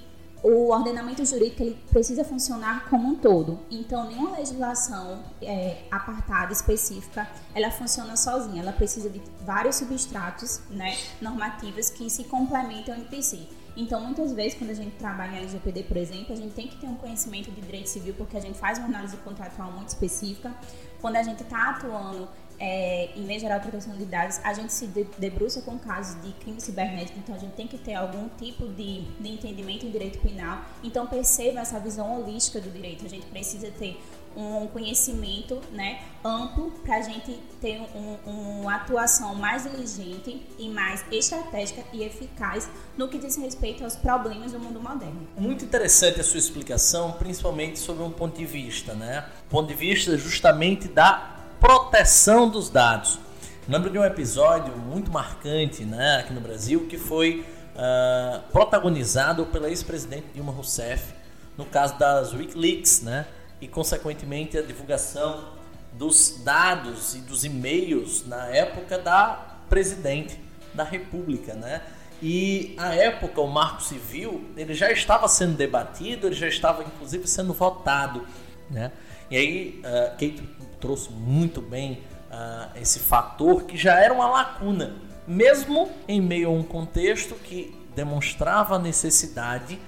o 0.48 0.70
ordenamento 0.70 1.26
jurídico 1.26 1.62
ele 1.62 1.78
precisa 1.92 2.24
funcionar 2.24 2.90
como 2.90 3.10
um 3.10 3.16
todo. 3.16 3.60
Então, 3.70 4.08
nenhuma 4.08 4.38
legislação 4.38 5.22
é, 5.42 5.84
apartada 5.92 6.54
específica, 6.54 7.28
ela 7.54 7.70
funciona 7.70 8.16
sozinha. 8.16 8.62
Ela 8.62 8.72
precisa 8.72 9.10
de 9.10 9.22
vários 9.46 9.76
substratos 9.76 10.62
né, 10.70 10.98
normativos 11.22 11.90
que 11.90 12.10
se 12.10 12.24
complementam 12.24 12.96
entre 12.96 13.22
si. 13.22 13.48
Então, 13.78 14.02
muitas 14.02 14.34
vezes, 14.34 14.58
quando 14.58 14.72
a 14.72 14.74
gente 14.74 14.96
trabalha 14.96 15.36
em 15.36 15.38
LGPD, 15.38 15.84
por 15.84 15.98
exemplo, 15.98 16.34
a 16.34 16.36
gente 16.36 16.54
tem 16.56 16.68
que 16.68 16.78
ter 16.78 16.88
um 16.88 16.96
conhecimento 16.96 17.52
de 17.52 17.62
direito 17.62 17.88
civil, 17.88 18.16
porque 18.16 18.36
a 18.36 18.42
gente 18.42 18.58
faz 18.58 18.80
uma 18.80 18.88
análise 18.88 19.16
contratual 19.18 19.72
muito 19.72 19.90
específica. 19.90 20.52
Quando 21.00 21.16
a 21.16 21.22
gente 21.22 21.44
está 21.44 21.70
atuando 21.70 22.28
é, 22.60 23.12
em 23.16 23.26
lei 23.26 23.40
geral 23.40 23.60
de 23.60 23.68
proteção 23.68 23.96
de 23.96 24.06
dados, 24.06 24.40
a 24.44 24.52
gente 24.54 24.74
se 24.74 24.88
debruça 25.20 25.62
com 25.62 25.78
casos 25.78 26.20
de 26.24 26.32
crime 26.34 26.60
cibernético, 26.60 27.20
então 27.20 27.36
a 27.36 27.38
gente 27.38 27.54
tem 27.54 27.68
que 27.68 27.78
ter 27.78 27.94
algum 27.94 28.28
tipo 28.30 28.68
de, 28.68 29.02
de 29.02 29.30
entendimento 29.30 29.86
em 29.86 29.92
direito 29.92 30.18
penal. 30.20 30.62
Então 30.84 31.06
perceba 31.06 31.60
essa 31.60 31.80
visão 31.80 32.20
holística 32.20 32.60
do 32.60 32.72
direito. 32.72 33.06
A 33.06 33.10
gente 33.10 33.28
precisa 33.28 33.70
ter 33.70 34.02
um 34.38 34.68
conhecimento 34.68 35.60
né, 35.72 36.00
amplo 36.24 36.70
para 36.86 36.98
a 36.98 37.02
gente 37.02 37.40
ter 37.60 37.82
um, 37.96 38.62
uma 38.62 38.76
atuação 38.76 39.34
mais 39.34 39.64
diligente 39.64 40.46
e 40.60 40.70
mais 40.70 41.04
estratégica 41.12 41.84
e 41.92 42.04
eficaz 42.04 42.70
no 42.96 43.08
que 43.08 43.18
diz 43.18 43.36
respeito 43.36 43.84
aos 43.84 43.96
problemas 43.96 44.52
do 44.52 44.60
mundo 44.60 44.80
moderno. 44.80 45.28
Muito 45.36 45.66
interessante 45.66 46.22
a 46.22 46.24
sua 46.24 46.38
explicação, 46.38 47.14
principalmente 47.14 47.80
sobre 47.80 48.04
um 48.04 48.12
ponto 48.12 48.38
de 48.38 48.46
vista, 48.46 48.94
né? 48.94 49.26
Ponto 49.50 49.68
de 49.68 49.74
vista 49.74 50.16
justamente 50.16 50.88
da 50.88 51.36
proteção 51.60 52.48
dos 52.48 52.70
dados. 52.70 53.20
lembro 53.68 53.90
de 53.90 53.98
um 53.98 54.06
episódio 54.06 54.78
muito 54.78 55.12
marcante 55.12 55.84
né, 55.84 56.18
aqui 56.18 56.32
no 56.32 56.40
Brasil 56.40 56.86
que 56.88 57.00
foi 57.00 57.44
uh, 57.74 58.52
protagonizado 58.52 59.48
pela 59.48 59.68
ex-presidente 59.68 60.28
Dilma 60.36 60.52
Rousseff 60.52 61.16
no 61.58 61.66
caso 61.66 61.98
das 61.98 62.34
Wikileaks, 62.34 63.02
né, 63.02 63.26
e 63.60 63.68
consequentemente 63.68 64.58
a 64.58 64.62
divulgação 64.62 65.54
dos 65.94 66.42
dados 66.44 67.16
e 67.16 67.20
dos 67.20 67.44
e-mails 67.44 68.26
na 68.28 68.48
época 68.48 68.98
da 68.98 69.58
presidente 69.70 70.40
da 70.74 70.84
República, 70.84 71.54
né? 71.54 71.82
E 72.22 72.74
a 72.78 72.96
época 72.96 73.42
o 73.42 73.48
Marco 73.48 73.82
Civil 73.82 74.50
ele 74.56 74.74
já 74.74 74.92
estava 74.92 75.28
sendo 75.28 75.56
debatido, 75.56 76.28
ele 76.28 76.36
já 76.36 76.48
estava 76.48 76.84
inclusive 76.84 77.28
sendo 77.28 77.54
votado, 77.54 78.26
né? 78.70 78.92
E 79.30 79.38
aí 79.38 79.82
uh, 79.84 80.12
Kate 80.12 80.42
trouxe 80.80 81.12
muito 81.12 81.62
bem 81.62 82.04
uh, 82.32 82.70
esse 82.80 83.00
fator 83.00 83.64
que 83.64 83.78
já 83.78 84.00
era 84.00 84.14
uma 84.14 84.28
lacuna, 84.28 84.96
mesmo 85.28 85.92
em 86.08 86.22
meio 86.22 86.50
a 86.50 86.52
um 86.52 86.64
contexto 86.64 87.36
que 87.36 87.76
demonstrava 87.96 88.76
a 88.76 88.80
necessidade 88.80 89.80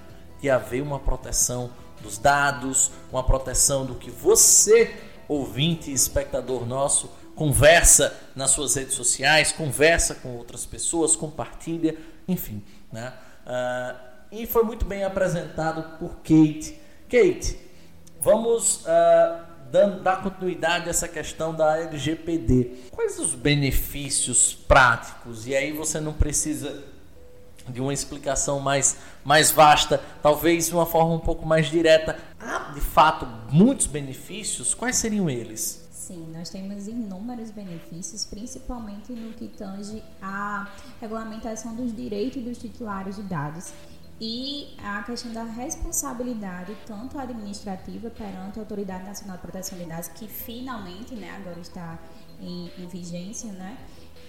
de 0.41 0.49
haver 0.49 0.81
uma 0.81 0.99
proteção 0.99 1.71
dos 2.01 2.17
dados, 2.17 2.91
uma 3.11 3.23
proteção 3.23 3.85
do 3.85 3.95
que 3.95 4.09
você, 4.09 4.95
ouvinte 5.27 5.91
e 5.91 5.93
espectador 5.93 6.65
nosso, 6.65 7.09
conversa 7.35 8.13
nas 8.35 8.51
suas 8.51 8.75
redes 8.75 8.95
sociais, 8.95 9.51
conversa 9.51 10.15
com 10.15 10.35
outras 10.35 10.65
pessoas, 10.65 11.15
compartilha, 11.15 11.95
enfim. 12.27 12.63
Né? 12.91 13.13
Uh, 13.45 14.09
e 14.31 14.45
foi 14.45 14.63
muito 14.63 14.85
bem 14.85 15.03
apresentado 15.03 15.97
por 15.97 16.17
Kate. 16.17 16.79
Kate, 17.09 17.57
vamos 18.19 18.81
uh, 18.81 19.49
dando, 19.71 20.01
dar 20.03 20.21
continuidade 20.21 20.87
a 20.87 20.89
essa 20.89 21.07
questão 21.07 21.53
da 21.53 21.77
LGPD. 21.77 22.89
Quais 22.91 23.19
os 23.19 23.33
benefícios 23.33 24.53
práticos? 24.53 25.47
E 25.47 25.55
aí 25.55 25.71
você 25.71 25.99
não 25.99 26.13
precisa 26.13 26.83
de 27.71 27.81
uma 27.81 27.93
explicação 27.93 28.59
mais, 28.59 28.97
mais 29.23 29.51
vasta, 29.51 30.01
talvez 30.21 30.67
de 30.67 30.73
uma 30.73 30.85
forma 30.85 31.13
um 31.13 31.19
pouco 31.19 31.45
mais 31.45 31.67
direta. 31.67 32.17
Há, 32.39 32.71
de 32.73 32.81
fato, 32.81 33.27
muitos 33.51 33.87
benefícios. 33.87 34.73
Quais 34.73 34.95
seriam 34.95 35.29
eles? 35.29 35.87
Sim, 35.91 36.27
nós 36.33 36.49
temos 36.49 36.87
inúmeros 36.87 37.51
benefícios, 37.51 38.25
principalmente 38.25 39.11
no 39.11 39.31
que 39.33 39.47
tange 39.47 40.03
a 40.21 40.67
regulamentação 40.99 41.75
dos 41.75 41.95
direitos 41.95 42.41
dos 42.41 42.57
titulares 42.57 43.17
de 43.17 43.23
dados 43.23 43.71
e 44.21 44.75
a 44.83 45.01
questão 45.03 45.31
da 45.31 45.43
responsabilidade, 45.43 46.75
tanto 46.85 47.17
administrativa 47.17 48.09
perante 48.09 48.59
a 48.59 48.63
Autoridade 48.63 49.05
Nacional 49.05 49.37
de 49.37 49.43
Proteção 49.43 49.77
de 49.77 49.85
Dados, 49.85 50.09
que 50.09 50.27
finalmente 50.27 51.15
né, 51.15 51.29
agora 51.37 51.59
está 51.59 51.97
em, 52.41 52.69
em 52.77 52.87
vigência, 52.87 53.51
né? 53.51 53.77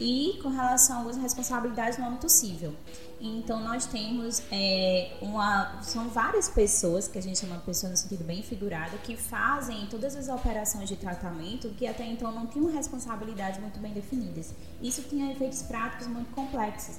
E 0.00 0.38
com 0.42 0.48
relação 0.48 1.06
às 1.08 1.18
responsabilidades 1.18 1.98
no 1.98 2.06
âmbito 2.06 2.28
civil. 2.28 2.74
Então 3.20 3.62
nós 3.62 3.84
temos 3.84 4.42
é, 4.50 5.12
uma. 5.20 5.82
São 5.82 6.08
várias 6.08 6.48
pessoas, 6.48 7.06
que 7.06 7.18
a 7.18 7.22
gente 7.22 7.38
chama 7.38 7.56
de 7.58 7.64
pessoas 7.64 7.92
no 7.92 7.98
sentido 7.98 8.24
bem 8.24 8.42
figurado, 8.42 8.96
que 9.04 9.14
fazem 9.14 9.86
todas 9.90 10.16
as 10.16 10.28
operações 10.28 10.88
de 10.88 10.96
tratamento 10.96 11.68
que 11.76 11.86
até 11.86 12.06
então 12.06 12.32
não 12.32 12.46
tinham 12.46 12.72
responsabilidades 12.72 13.60
muito 13.60 13.78
bem 13.78 13.92
definidas. 13.92 14.54
Isso 14.80 15.02
tinha 15.02 15.30
efeitos 15.32 15.60
práticos 15.62 16.06
muito 16.06 16.34
complexos. 16.34 16.96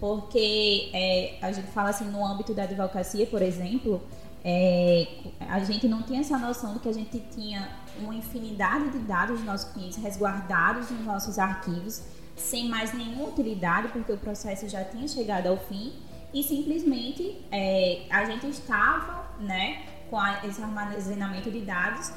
Porque 0.00 0.90
é, 0.92 1.38
a 1.40 1.52
gente 1.52 1.68
fala 1.68 1.90
assim, 1.90 2.06
no 2.06 2.26
âmbito 2.26 2.52
da 2.52 2.64
advocacia, 2.64 3.26
por 3.26 3.42
exemplo, 3.42 4.02
é, 4.42 5.06
a 5.40 5.60
gente 5.60 5.86
não 5.86 6.02
tinha 6.02 6.20
essa 6.20 6.38
noção 6.38 6.72
de 6.72 6.80
que 6.80 6.88
a 6.88 6.92
gente 6.92 7.20
tinha 7.32 7.68
uma 7.98 8.14
infinidade 8.14 8.90
de 8.90 8.98
dados 9.00 9.36
dos 9.36 9.46
nossos 9.46 9.70
clientes 9.72 9.98
resguardados 9.98 10.90
nos 10.90 11.04
nossos 11.04 11.38
arquivos 11.38 12.02
sem 12.40 12.68
mais 12.68 12.92
nenhuma 12.92 13.28
utilidade, 13.28 13.88
porque 13.88 14.12
o 14.12 14.18
processo 14.18 14.68
já 14.68 14.84
tinha 14.84 15.06
chegado 15.06 15.46
ao 15.46 15.56
fim 15.56 15.92
e 16.32 16.42
simplesmente 16.42 17.36
é, 17.50 18.02
a 18.10 18.24
gente 18.24 18.48
estava 18.48 19.30
né, 19.40 19.84
com 20.08 20.18
a, 20.18 20.46
esse 20.46 20.62
armazenamento 20.62 21.50
de 21.50 21.60
dados 21.60 22.12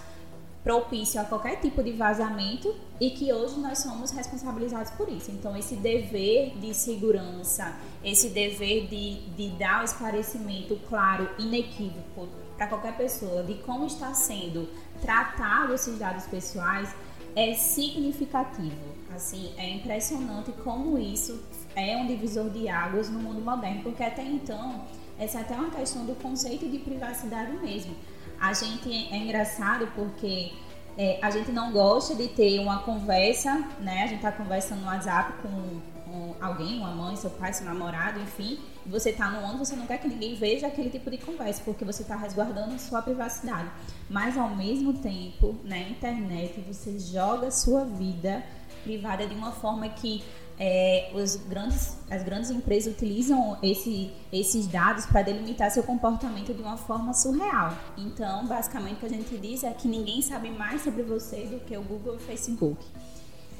propício 0.64 1.20
a 1.20 1.26
qualquer 1.26 1.60
tipo 1.60 1.84
de 1.84 1.92
vazamento 1.92 2.74
e 3.00 3.10
que 3.10 3.34
hoje 3.34 3.60
nós 3.60 3.80
somos 3.80 4.12
responsabilizados 4.12 4.92
por 4.92 5.10
isso. 5.10 5.30
Então, 5.30 5.58
esse 5.58 5.76
dever 5.76 6.58
de 6.58 6.74
segurança, 6.74 7.76
esse 8.02 8.30
dever 8.30 8.88
de, 8.88 9.22
de 9.36 9.50
dar 9.58 9.82
o 9.82 9.84
esclarecimento 9.84 10.80
claro, 10.88 11.30
inequívoco 11.38 12.30
para 12.56 12.68
qualquer 12.68 12.96
pessoa 12.96 13.44
de 13.44 13.56
como 13.56 13.86
está 13.86 14.14
sendo 14.14 14.70
tratado 15.02 15.74
esses 15.74 16.00
dados 16.00 16.26
pessoais 16.28 16.96
é 17.36 17.54
significativo. 17.56 18.93
Assim, 19.16 19.54
é 19.58 19.70
impressionante 19.70 20.52
como 20.64 20.98
isso 20.98 21.44
é 21.76 21.96
um 21.98 22.08
divisor 22.08 22.50
de 22.50 22.68
águas 22.68 23.10
no 23.10 23.20
mundo 23.20 23.42
moderno, 23.42 23.84
porque 23.84 24.04
até 24.04 24.24
então 24.24 24.86
essa 25.20 25.40
é 25.40 25.42
até 25.42 25.56
uma 25.56 25.70
questão 25.70 26.06
do 26.06 26.16
conceito 26.16 26.68
de 26.68 26.80
privacidade 26.80 27.52
mesmo. 27.58 27.96
A 28.40 28.54
gente 28.54 28.92
é 28.92 29.18
engraçado 29.18 29.88
porque 29.96 30.52
é, 30.98 31.20
a 31.22 31.30
gente 31.30 31.52
não 31.52 31.72
gosta 31.72 32.16
de 32.16 32.28
ter 32.28 32.60
uma 32.60 32.80
conversa, 32.80 33.64
né? 33.80 34.04
A 34.04 34.08
gente 34.08 34.22
tá 34.22 34.32
conversando 34.32 34.82
no 34.82 34.88
WhatsApp 34.88 35.34
com, 35.42 35.80
com 36.06 36.36
alguém, 36.42 36.80
uma 36.80 36.92
mãe, 36.92 37.16
seu 37.16 37.30
pai, 37.30 37.54
seu 37.54 37.66
namorado, 37.66 38.20
enfim. 38.20 38.60
E 38.86 38.90
você 38.90 39.14
tá 39.14 39.30
no 39.30 39.44
ônibus, 39.44 39.70
você 39.70 39.76
não 39.76 39.88
quer 39.88 40.00
que 40.00 40.08
ninguém 40.08 40.36
veja 40.36 40.68
aquele 40.68 40.90
tipo 40.90 41.10
de 41.10 41.18
conversa, 41.18 41.62
porque 41.64 41.86
você 41.86 42.02
está 42.02 42.16
resguardando 42.16 42.78
sua 42.80 43.02
privacidade. 43.02 43.70
Mas 44.10 44.38
ao 44.38 44.50
mesmo 44.50 44.94
tempo, 44.94 45.56
na 45.64 45.78
internet, 45.78 46.60
você 46.68 47.00
joga 47.00 47.50
sua 47.50 47.86
vida 47.86 48.44
privada 48.84 49.26
de 49.26 49.34
uma 49.34 49.52
forma 49.52 49.88
que 49.90 50.24
é, 50.60 51.12
grandes, 51.48 51.98
as 52.10 52.24
grandes 52.24 52.50
empresas 52.52 52.94
utilizam 52.94 53.58
esse, 53.64 54.12
esses 54.32 54.68
dados 54.68 55.06
para 55.06 55.24
delimitar 55.24 55.72
seu 55.72 55.84
comportamento 55.84 56.54
de 56.54 56.62
uma 56.62 56.78
forma 56.78 57.14
surreal. 57.14 57.76
Então, 57.98 58.46
basicamente, 58.46 58.98
o 58.98 59.00
que 59.00 59.06
a 59.08 59.10
gente 59.10 59.38
diz 59.38 59.64
é 59.64 59.72
que 59.72 59.88
ninguém 59.88 60.22
sabe 60.22 60.52
mais 60.52 60.82
sobre 60.84 61.04
você 61.04 61.46
do 61.46 61.60
que 61.60 61.76
o 61.76 61.82
Google 61.82 62.14
e 62.14 62.18
o 62.18 62.20
Facebook. 62.20 62.86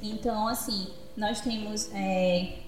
Então, 0.02 0.46
assim, 0.46 0.86
nós 1.16 1.40
temos 1.40 1.90
é, 1.92 2.58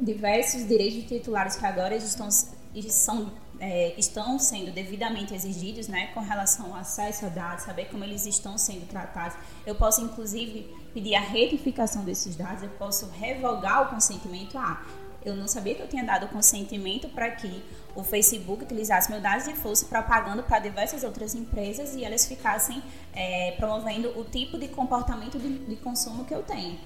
diversos 0.00 0.66
direitos 0.66 1.08
titulares 1.08 1.56
que 1.56 1.64
agora 1.64 1.94
estão, 1.96 2.28
são 2.30 3.32
é, 3.60 3.94
estão 3.96 4.40
sendo 4.40 4.72
devidamente 4.72 5.32
exigidos, 5.32 5.86
né, 5.86 6.08
com 6.08 6.20
relação 6.20 6.74
ao 6.74 6.80
acesso 6.80 7.26
a 7.26 7.28
dados, 7.28 7.64
saber 7.64 7.84
como 7.84 8.02
eles 8.02 8.26
estão 8.26 8.58
sendo 8.58 8.88
tratados. 8.88 9.36
Eu 9.64 9.76
posso, 9.76 10.02
inclusive, 10.02 10.68
pedir 10.92 11.14
a 11.14 11.20
retificação 11.20 12.04
desses 12.04 12.36
dados, 12.36 12.62
eu 12.62 12.70
posso 12.70 13.06
revogar 13.10 13.82
o 13.82 13.94
consentimento. 13.94 14.58
Ah, 14.58 14.84
eu 15.24 15.36
não 15.36 15.46
sabia 15.46 15.74
que 15.74 15.82
eu 15.82 15.88
tinha 15.88 16.04
dado 16.04 16.26
consentimento 16.28 17.08
para 17.08 17.30
que 17.30 17.62
o 17.94 18.02
Facebook 18.02 18.64
utilizasse 18.64 19.10
meus 19.10 19.22
dados 19.22 19.46
e 19.46 19.54
fosse 19.54 19.84
propagando 19.84 20.42
para 20.42 20.58
diversas 20.58 21.04
outras 21.04 21.34
empresas 21.34 21.94
e 21.94 22.04
elas 22.04 22.26
ficassem 22.26 22.82
é, 23.14 23.52
promovendo 23.52 24.18
o 24.18 24.24
tipo 24.24 24.58
de 24.58 24.68
comportamento 24.68 25.38
de, 25.38 25.58
de 25.58 25.76
consumo 25.76 26.24
que 26.24 26.34
eu 26.34 26.42
tenho. 26.42 26.78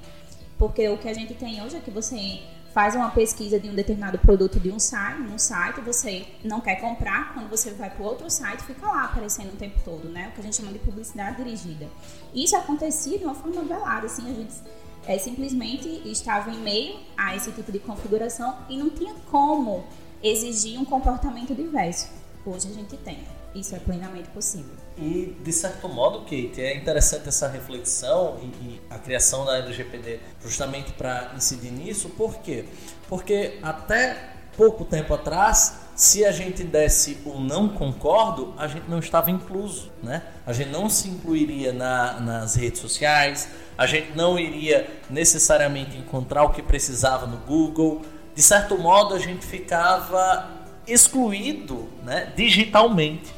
Porque 0.59 0.89
o 0.89 0.99
que 0.99 1.09
a 1.09 1.15
gente 1.15 1.35
tem 1.35 1.63
hoje 1.63 1.77
é 1.77 1.81
que 1.81 1.91
você 1.91 2.43
faz 2.77 2.95
uma 2.95 3.09
pesquisa 3.09 3.59
de 3.59 3.71
um 3.71 3.75
determinado 3.75 4.19
produto 4.19 4.61
de 4.61 4.71
um 4.71 4.79
site, 4.79 5.23
num 5.23 5.39
site, 5.39 5.81
você 5.81 6.27
não 6.45 6.61
quer 6.61 6.77
comprar, 6.77 7.33
quando 7.33 7.49
você 7.49 7.71
vai 7.71 7.89
para 7.89 8.05
outro 8.05 8.29
site, 8.29 8.65
fica 8.65 8.87
lá 8.87 9.05
aparecendo 9.05 9.55
o 9.55 9.57
tempo 9.57 9.81
todo, 9.83 10.11
né? 10.11 10.29
O 10.29 10.33
que 10.33 10.41
a 10.41 10.45
gente 10.45 10.57
chama 10.57 10.71
de 10.75 10.79
publicidade 10.81 11.43
dirigida. 11.43 11.89
Isso 12.35 12.55
acontecia 12.55 13.19
de 13.19 13.25
uma 13.25 13.35
forma 13.35 13.63
velada, 13.63 14.05
assim, 14.05 14.31
a 14.31 14.35
gente 14.35 14.57
é, 15.07 15.17
simplesmente 15.17 15.89
estava 16.05 16.51
em 16.51 16.59
meio 16.59 16.99
a 17.17 17.35
esse 17.35 17.51
tipo 17.51 17.73
de 17.73 17.79
configuração 17.79 18.55
e 18.69 18.77
não 18.77 18.91
tinha 18.91 19.15
como 19.31 19.83
exigir 20.23 20.79
um 20.79 20.85
comportamento 20.85 21.55
diverso. 21.55 22.11
Hoje 22.47 22.69
a 22.69 22.73
gente 22.73 22.97
tem. 22.99 23.19
Isso 23.57 23.75
é 23.75 23.79
plenamente 23.81 24.29
possível. 24.29 24.73
E, 24.97 25.37
de 25.43 25.53
certo 25.53 25.89
modo, 25.89 26.21
Kate, 26.21 26.61
é 26.61 26.77
interessante 26.77 27.29
essa 27.29 27.49
reflexão 27.49 28.39
e, 28.41 28.47
e 28.65 28.81
a 28.89 28.99
criação 28.99 29.45
da 29.45 29.59
LGPD 29.59 30.21
justamente 30.41 30.93
para 30.93 31.33
incidir 31.35 31.73
nisso. 31.73 32.09
Por 32.11 32.37
quê? 32.37 32.67
Porque 33.09 33.59
até 33.63 34.31
pouco 34.57 34.85
tempo 34.85 35.13
atrás, 35.13 35.81
se 35.97 36.25
a 36.25 36.31
gente 36.31 36.63
desse 36.63 37.19
o 37.25 37.41
não 37.41 37.69
concordo, 37.69 38.55
a 38.57 38.69
gente 38.69 38.89
não 38.89 39.01
estava 39.01 39.31
incluso, 39.31 39.91
né? 40.03 40.23
A 40.47 40.53
gente 40.53 40.71
não 40.71 40.89
se 40.89 41.09
incluiria 41.09 41.73
na, 41.73 42.21
nas 42.21 42.55
redes 42.55 42.81
sociais, 42.81 43.49
a 43.77 43.87
gente 43.87 44.17
não 44.17 44.39
iria 44.39 44.89
necessariamente 45.11 45.97
encontrar 45.97 46.45
o 46.45 46.51
que 46.51 46.63
precisava 46.63 47.27
no 47.27 47.39
Google. 47.39 48.03
De 48.35 48.43
certo 48.43 48.79
modo, 48.79 49.15
a 49.15 49.19
gente 49.19 49.45
ficava 49.45 50.56
excluído 50.87 51.89
né, 52.05 52.33
digitalmente. 52.37 53.35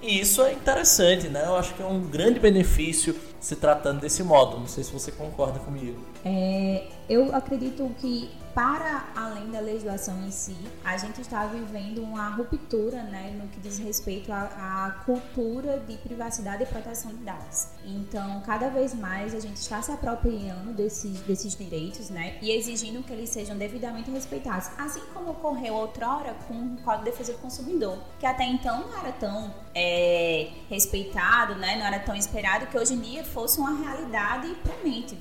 E 0.00 0.20
isso 0.20 0.42
é 0.42 0.52
interessante, 0.52 1.28
né? 1.28 1.44
Eu 1.44 1.56
acho 1.56 1.74
que 1.74 1.82
é 1.82 1.86
um 1.86 2.00
grande 2.00 2.38
benefício 2.38 3.16
se 3.40 3.56
tratando 3.56 4.00
desse 4.00 4.22
modo. 4.22 4.58
Não 4.58 4.68
sei 4.68 4.84
se 4.84 4.92
você 4.92 5.10
concorda 5.10 5.58
comigo. 5.58 5.98
É, 6.24 6.84
eu 7.08 7.34
acredito 7.34 7.90
que 8.00 8.30
para 8.58 9.04
além 9.14 9.52
da 9.52 9.60
legislação 9.60 10.20
em 10.26 10.32
si, 10.32 10.56
a 10.84 10.96
gente 10.96 11.20
está 11.20 11.46
vivendo 11.46 12.02
uma 12.02 12.28
ruptura 12.30 13.04
né, 13.04 13.30
no 13.40 13.46
que 13.46 13.60
diz 13.60 13.78
respeito 13.78 14.32
à, 14.32 14.40
à, 14.86 14.90
cultura 15.04 15.78
de 15.86 15.96
privacidade 15.98 16.64
e 16.64 16.66
proteção 16.66 17.12
de 17.12 17.18
dados. 17.18 17.68
Então, 17.84 18.40
cada 18.40 18.68
vez 18.68 18.92
mais 18.94 19.32
a 19.32 19.38
gente 19.38 19.58
está 19.58 19.80
se 19.80 19.92
apropriando 19.92 20.72
desses, 20.72 21.20
desses 21.20 21.54
direitos 21.54 22.10
né, 22.10 22.36
e 22.42 22.50
exigindo 22.50 23.00
que 23.04 23.12
eles 23.12 23.30
sejam 23.30 23.56
devidamente 23.56 24.10
respeitados. 24.10 24.68
Assim 24.76 25.02
como 25.14 25.30
ocorreu 25.30 25.74
outrora 25.74 26.34
com 26.48 26.54
o 26.54 26.82
Código 26.82 27.04
de 27.04 27.10
Defesa 27.12 27.34
do 27.34 27.38
Consumidor, 27.38 27.96
que 28.18 28.26
até 28.26 28.42
então 28.42 28.80
não 28.80 28.98
era 28.98 29.12
tão 29.12 29.54
é, 29.72 30.50
respeitado, 30.68 31.54
né, 31.54 31.76
não 31.76 31.86
era 31.86 32.00
tão 32.00 32.16
esperado, 32.16 32.66
que 32.66 32.76
hoje 32.76 32.94
em 32.94 33.00
dia 33.00 33.24
fosse 33.24 33.60
uma 33.60 33.78
realidade 33.84 34.52
premente. 34.64 35.16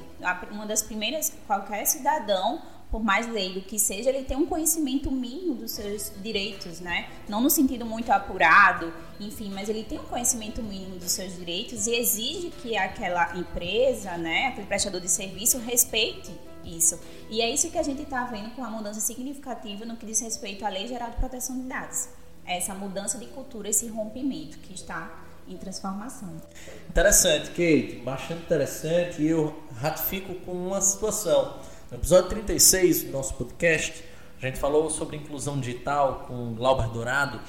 Uma 0.50 0.66
das 0.66 0.82
primeiras, 0.82 1.32
qualquer 1.46 1.86
cidadão 1.86 2.60
por 2.90 3.04
mais 3.04 3.28
leigo 3.28 3.62
que 3.62 3.78
seja, 3.78 4.10
ele 4.10 4.24
tem 4.24 4.38
um 4.38 4.46
conhecimento 4.46 5.12
mínimo 5.12 5.56
dos 5.56 5.72
seus 5.72 6.12
direitos, 6.22 6.80
né? 6.80 7.10
Não 7.28 7.42
no 7.42 7.50
sentido 7.50 7.86
muito 7.86 8.10
apurado, 8.12 8.94
enfim, 9.20 9.52
mas 9.54 9.68
ele 9.68 9.84
tem 9.84 10.00
um 10.00 10.04
conhecimento 10.04 10.64
mínimo 10.64 10.98
dos 10.98 11.12
seus 11.12 11.36
direitos 11.36 11.86
e 11.88 11.96
exige 11.96 12.50
que 12.62 12.78
aquela 12.78 13.38
empresa, 13.38 14.18
né, 14.18 14.48
aquele 14.48 14.68
prestador 14.68 15.02
de 15.02 15.10
serviço, 15.10 15.58
respeite 15.60 16.32
isso. 16.64 17.00
E 17.30 17.42
é 17.42 17.50
isso 17.50 17.70
que 17.70 17.78
a 17.78 17.84
gente 17.84 18.04
está 18.04 18.24
vendo 18.26 18.56
com 18.56 18.64
a 18.64 18.70
mudança 18.70 19.00
significativa 19.00 19.86
no 19.86 19.98
que 19.98 20.06
diz 20.06 20.20
respeito 20.22 20.66
à 20.66 20.70
Lei 20.70 20.88
Geral 20.88 21.10
de 21.10 21.18
Proteção 21.18 21.60
de 21.60 21.68
Dados. 21.68 22.10
Essa 22.46 22.74
mudança 22.74 23.18
de 23.18 23.26
cultura, 23.28 23.70
esse 23.70 23.88
rompimento 23.88 24.58
que 24.60 24.74
está 24.74 25.26
em 25.48 25.58
transformação. 25.58 26.42
Interessante, 26.90 27.50
Kate, 27.50 28.02
bastante 28.04 28.44
interessante. 28.44 29.22
E 29.22 29.28
eu 29.28 29.58
ratifico 29.76 30.36
com 30.36 30.52
uma 30.52 30.82
situação 30.82 31.60
no 31.90 31.98
episódio 31.98 32.30
36 32.30 33.04
do 33.04 33.12
nosso 33.12 33.34
podcast, 33.36 34.04
a 34.42 34.46
gente 34.46 34.60
falou 34.60 34.90
sobre 34.90 35.16
inclusão 35.16 35.58
digital 35.58 36.26
com 36.28 36.54
Glauber 36.54 36.90
Dourado 36.90 37.40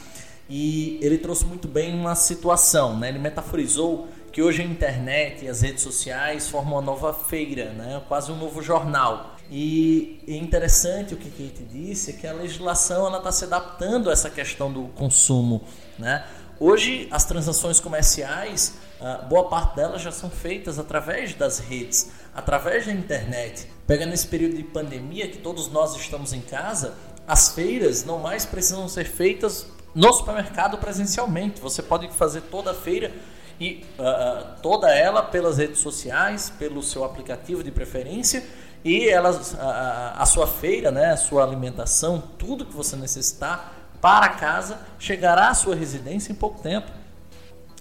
e 0.48 0.96
ele 1.03 1.18
trouxe 1.18 1.44
muito 1.44 1.66
bem 1.66 1.92
uma 1.92 2.14
situação, 2.14 2.96
né? 2.96 3.09
Ele 3.09 3.18
metaforizou 3.18 4.09
que 4.33 4.40
hoje 4.40 4.62
a 4.62 4.64
internet 4.64 5.44
e 5.44 5.48
as 5.48 5.62
redes 5.62 5.83
sociais 5.83 6.48
formam 6.48 6.74
uma 6.74 6.83
nova 6.83 7.12
feira, 7.12 7.72
né? 7.72 8.01
quase 8.07 8.31
um 8.31 8.37
novo 8.37 8.62
jornal. 8.62 9.37
E 9.51 10.20
é 10.29 10.37
interessante 10.37 11.14
o 11.14 11.16
que 11.16 11.31
Kate 11.31 11.64
disse, 11.64 12.11
é 12.11 12.12
que 12.12 12.27
a 12.27 12.33
legislação 12.33 13.14
está 13.16 13.33
se 13.33 13.44
adaptando 13.44 14.09
a 14.09 14.12
essa 14.12 14.31
questão 14.31 14.72
do 14.72 14.83
consumo. 14.94 15.64
Né? 15.98 16.24
Hoje, 16.60 17.06
as 17.12 17.24
transações 17.24 17.78
comerciais, 17.78 18.74
ah, 19.00 19.18
boa 19.28 19.48
parte 19.48 19.76
delas 19.76 20.02
já 20.02 20.10
são 20.10 20.28
feitas 20.28 20.76
através 20.76 21.32
das 21.34 21.60
redes, 21.60 22.10
através 22.34 22.86
da 22.86 22.92
internet. 22.92 23.70
Pegando 23.86 24.12
esse 24.12 24.26
período 24.26 24.56
de 24.56 24.64
pandemia 24.64 25.28
que 25.28 25.38
todos 25.38 25.68
nós 25.68 25.94
estamos 25.94 26.32
em 26.32 26.40
casa, 26.40 26.94
as 27.28 27.52
feiras 27.52 28.04
não 28.04 28.18
mais 28.18 28.44
precisam 28.44 28.88
ser 28.88 29.04
feitas 29.04 29.66
no 29.94 30.12
supermercado 30.12 30.78
presencialmente. 30.78 31.60
Você 31.60 31.80
pode 31.80 32.08
fazer 32.08 32.40
toda 32.42 32.72
a 32.72 32.74
feira 32.74 33.12
e 33.60 33.84
uh, 33.96 34.60
toda 34.60 34.92
ela 34.92 35.22
pelas 35.22 35.58
redes 35.58 35.78
sociais, 35.78 36.50
pelo 36.58 36.82
seu 36.82 37.04
aplicativo 37.04 37.62
de 37.62 37.70
preferência 37.70 38.44
e 38.84 39.08
elas, 39.08 39.56
a, 39.58 40.14
a, 40.18 40.26
sua 40.26 40.46
feira, 40.46 40.90
né, 40.90 41.12
a 41.12 41.16
sua 41.16 41.42
alimentação, 41.42 42.22
tudo 42.38 42.64
que 42.64 42.74
você 42.74 42.96
necessitar 42.96 43.74
para 44.00 44.28
casa 44.30 44.78
chegará 44.98 45.48
à 45.48 45.54
sua 45.54 45.74
residência 45.74 46.32
em 46.32 46.34
pouco 46.34 46.61
tempo. 46.62 46.90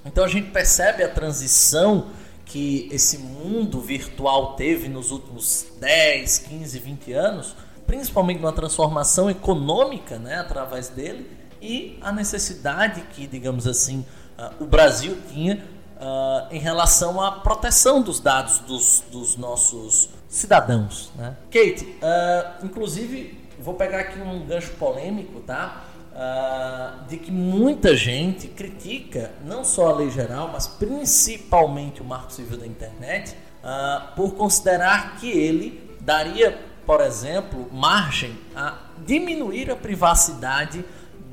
Então 0.05 0.23
a 0.23 0.27
gente 0.27 0.51
percebe 0.51 1.03
a 1.03 1.09
transição 1.09 2.07
que 2.45 2.87
esse 2.91 3.17
mundo 3.17 3.81
virtual 3.81 4.55
teve 4.55 4.87
nos 4.87 5.11
últimos 5.11 5.67
10, 5.79 6.39
15, 6.39 6.79
20 6.79 7.13
anos, 7.13 7.55
principalmente 7.85 8.39
uma 8.39 8.53
transformação 8.53 9.29
econômica 9.29 10.17
né, 10.17 10.39
através 10.39 10.87
dele 10.89 11.29
e 11.61 11.97
a 12.01 12.11
necessidade 12.11 13.01
que, 13.13 13.27
digamos 13.27 13.67
assim, 13.67 14.05
uh, 14.37 14.63
o 14.63 14.65
Brasil 14.65 15.17
tinha 15.29 15.63
uh, 15.97 16.53
em 16.53 16.59
relação 16.59 17.21
à 17.21 17.31
proteção 17.31 18.01
dos 18.01 18.19
dados 18.19 18.59
dos, 18.59 19.03
dos 19.11 19.35
nossos 19.35 20.09
cidadãos. 20.29 21.11
Né? 21.15 21.35
Kate, 21.51 21.83
uh, 21.83 22.65
inclusive, 22.65 23.37
vou 23.59 23.73
pegar 23.73 23.99
aqui 23.99 24.19
um 24.19 24.45
gancho 24.45 24.71
polêmico, 24.73 25.41
tá? 25.41 25.83
Uh, 26.17 27.05
de 27.07 27.15
que 27.17 27.31
muita 27.31 27.95
gente 27.95 28.47
critica 28.47 29.31
não 29.45 29.63
só 29.63 29.89
a 29.89 29.95
lei 29.97 30.09
geral, 30.09 30.49
mas 30.51 30.65
principalmente 30.65 32.01
o 32.01 32.05
Marco 32.05 32.33
Civil 32.33 32.57
da 32.57 32.65
Internet, 32.65 33.35
uh, 33.63 34.15
por 34.15 34.33
considerar 34.33 35.17
que 35.17 35.29
ele 35.29 35.95
daria, 36.01 36.59
por 36.87 37.01
exemplo, 37.01 37.69
margem 37.71 38.35
a 38.55 38.79
diminuir 39.05 39.69
a 39.69 39.75
privacidade 39.75 40.83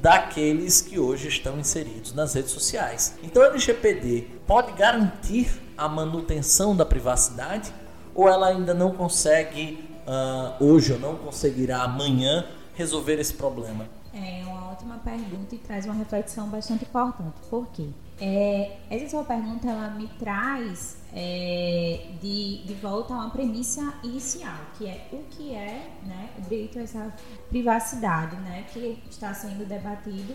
daqueles 0.02 0.82
que 0.82 0.98
hoje 0.98 1.28
estão 1.28 1.58
inseridos 1.58 2.12
nas 2.12 2.34
redes 2.34 2.50
sociais. 2.50 3.16
Então, 3.22 3.42
o 3.42 3.46
LGPD 3.46 4.26
pode 4.46 4.72
garantir 4.72 5.48
a 5.78 5.88
manutenção 5.88 6.76
da 6.76 6.84
privacidade 6.84 7.72
ou 8.14 8.28
ela 8.28 8.48
ainda 8.48 8.74
não 8.74 8.92
consegue 8.92 9.82
uh, 10.06 10.62
hoje 10.62 10.92
ou 10.92 10.98
não 10.98 11.16
conseguirá 11.16 11.84
amanhã 11.84 12.44
resolver 12.74 13.18
esse 13.18 13.32
problema? 13.32 13.86
É 14.12 14.43
ótima 14.84 14.98
pergunta 14.98 15.54
e 15.54 15.58
traz 15.58 15.86
uma 15.86 15.94
reflexão 15.94 16.48
bastante 16.48 16.84
importante. 16.84 17.40
Por 17.48 17.66
quê? 17.68 17.88
É, 18.20 18.76
essa 18.90 19.08
sua 19.08 19.24
pergunta 19.24 19.68
ela 19.68 19.90
me 19.90 20.06
traz 20.18 20.98
é, 21.12 22.10
de, 22.20 22.62
de 22.64 22.74
volta 22.74 23.14
a 23.14 23.16
uma 23.16 23.30
premissa 23.30 23.94
inicial, 24.04 24.58
que 24.78 24.86
é 24.86 25.08
o 25.12 25.18
que 25.30 25.54
é 25.54 25.90
né, 26.04 26.30
o 26.38 26.42
direito 26.42 26.78
a 26.78 26.82
essa 26.82 27.12
privacidade, 27.48 28.36
né, 28.36 28.66
que 28.72 29.02
está 29.10 29.34
sendo 29.34 29.66
debatido 29.66 30.34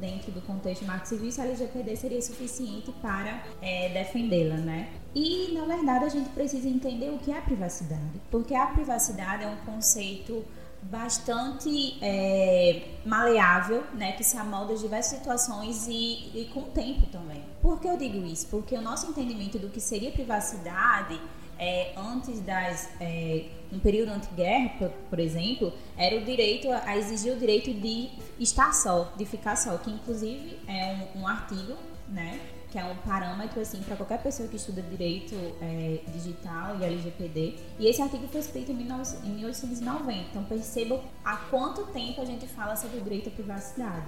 dentro 0.00 0.30
do 0.30 0.40
contexto 0.42 0.84
se 1.32 1.40
a 1.40 1.44
LGPD 1.44 1.96
seria 1.96 2.22
suficiente 2.22 2.92
para 3.02 3.42
é, 3.60 3.88
defendê-la, 3.88 4.56
né? 4.56 4.90
E, 5.12 5.52
na 5.52 5.64
verdade, 5.64 6.04
a 6.04 6.08
gente 6.08 6.28
precisa 6.30 6.68
entender 6.68 7.10
o 7.10 7.18
que 7.18 7.32
é 7.32 7.40
privacidade, 7.40 8.20
porque 8.30 8.54
a 8.54 8.66
privacidade 8.66 9.42
é 9.42 9.48
um 9.48 9.56
conceito 9.56 10.44
bastante 10.82 11.98
é, 12.02 12.94
maleável, 13.04 13.84
né, 13.94 14.12
que 14.12 14.24
se 14.24 14.36
amolda 14.36 14.74
de 14.74 14.80
diversas 14.80 15.18
situações 15.18 15.86
e, 15.88 16.30
e 16.34 16.50
com 16.52 16.60
o 16.60 16.70
tempo 16.70 17.06
também. 17.06 17.42
Por 17.60 17.80
que 17.80 17.88
eu 17.88 17.96
digo 17.96 18.24
isso? 18.24 18.46
Porque 18.46 18.74
o 18.74 18.80
nosso 18.80 19.10
entendimento 19.10 19.58
do 19.58 19.68
que 19.68 19.80
seria 19.80 20.10
privacidade 20.10 21.20
é, 21.58 21.92
antes 21.96 22.40
das 22.40 22.88
é, 23.00 23.46
no 23.70 23.80
período 23.80 24.10
anti-guerra, 24.12 24.70
por, 24.78 24.90
por, 25.10 25.18
exemplo, 25.18 25.72
era 25.96 26.16
o 26.16 26.24
direito 26.24 26.70
a, 26.70 26.82
a, 26.86 26.96
exigir 26.96 27.32
o 27.32 27.36
direito 27.36 27.74
de 27.74 28.10
estar 28.38 28.72
só, 28.72 29.12
de 29.16 29.26
ficar 29.26 29.56
só, 29.56 29.76
que 29.76 29.90
inclusive 29.90 30.58
é 30.66 31.08
um, 31.16 31.22
um 31.22 31.26
artigo, 31.26 31.76
né, 32.08 32.40
que 32.70 32.78
é 32.78 32.84
um 32.84 32.96
parâmetro 32.96 33.60
assim 33.60 33.82
para 33.82 33.96
qualquer 33.96 34.22
pessoa 34.22 34.48
que 34.48 34.56
estuda 34.56 34.82
direito 34.82 35.34
é, 35.60 36.00
digital 36.12 36.78
e 36.78 36.84
LGPD. 36.84 37.54
E 37.78 37.86
esse 37.86 38.02
artigo 38.02 38.28
foi 38.28 38.40
escrito 38.40 38.72
em, 38.72 38.74
1890. 38.74 40.12
Então 40.30 40.44
percebam 40.44 41.00
há 41.24 41.36
quanto 41.36 41.86
tempo 41.86 42.20
a 42.20 42.24
gente 42.24 42.46
fala 42.46 42.76
sobre 42.76 42.98
o 42.98 43.00
direito 43.00 43.28
à 43.28 43.32
privacidade. 43.32 44.06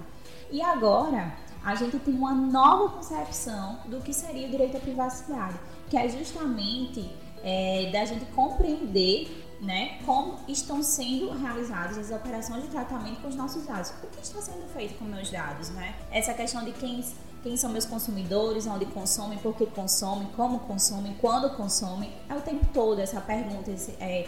E 0.51 0.61
agora 0.61 1.33
a 1.63 1.75
gente 1.75 1.97
tem 1.99 2.13
uma 2.13 2.33
nova 2.33 2.97
concepção 2.97 3.79
do 3.85 3.99
que 4.01 4.13
seria 4.13 4.47
o 4.47 4.51
direito 4.51 4.77
à 4.77 4.79
privacidade, 4.79 5.55
que 5.89 5.97
é 5.97 6.07
justamente 6.07 7.09
é, 7.43 7.89
da 7.91 8.05
gente 8.05 8.25
compreender 8.25 9.47
né, 9.61 9.99
como 10.05 10.39
estão 10.47 10.81
sendo 10.81 11.31
realizadas 11.37 11.97
as 11.97 12.11
operações 12.11 12.63
de 12.63 12.69
tratamento 12.69 13.21
com 13.21 13.27
os 13.27 13.35
nossos 13.35 13.65
dados. 13.65 13.91
O 14.03 14.07
que 14.07 14.21
está 14.21 14.41
sendo 14.41 14.67
feito 14.73 14.97
com 14.97 15.05
meus 15.05 15.29
dados, 15.29 15.69
né? 15.69 15.95
Essa 16.11 16.33
questão 16.33 16.65
de 16.65 16.71
quem 16.71 17.03
quem 17.43 17.57
são 17.57 17.71
meus 17.71 17.85
consumidores, 17.85 18.67
onde 18.67 18.85
consomem, 18.85 19.37
por 19.39 19.55
que 19.55 19.65
consomem, 19.65 20.27
como 20.35 20.59
consomem, 20.59 21.15
quando 21.19 21.49
consomem. 21.55 22.11
É 22.29 22.35
o 22.35 22.41
tempo 22.41 22.65
todo 22.73 22.99
essa 22.99 23.19
pergunta. 23.19 23.71
Esse, 23.71 23.91
é, 23.99 24.27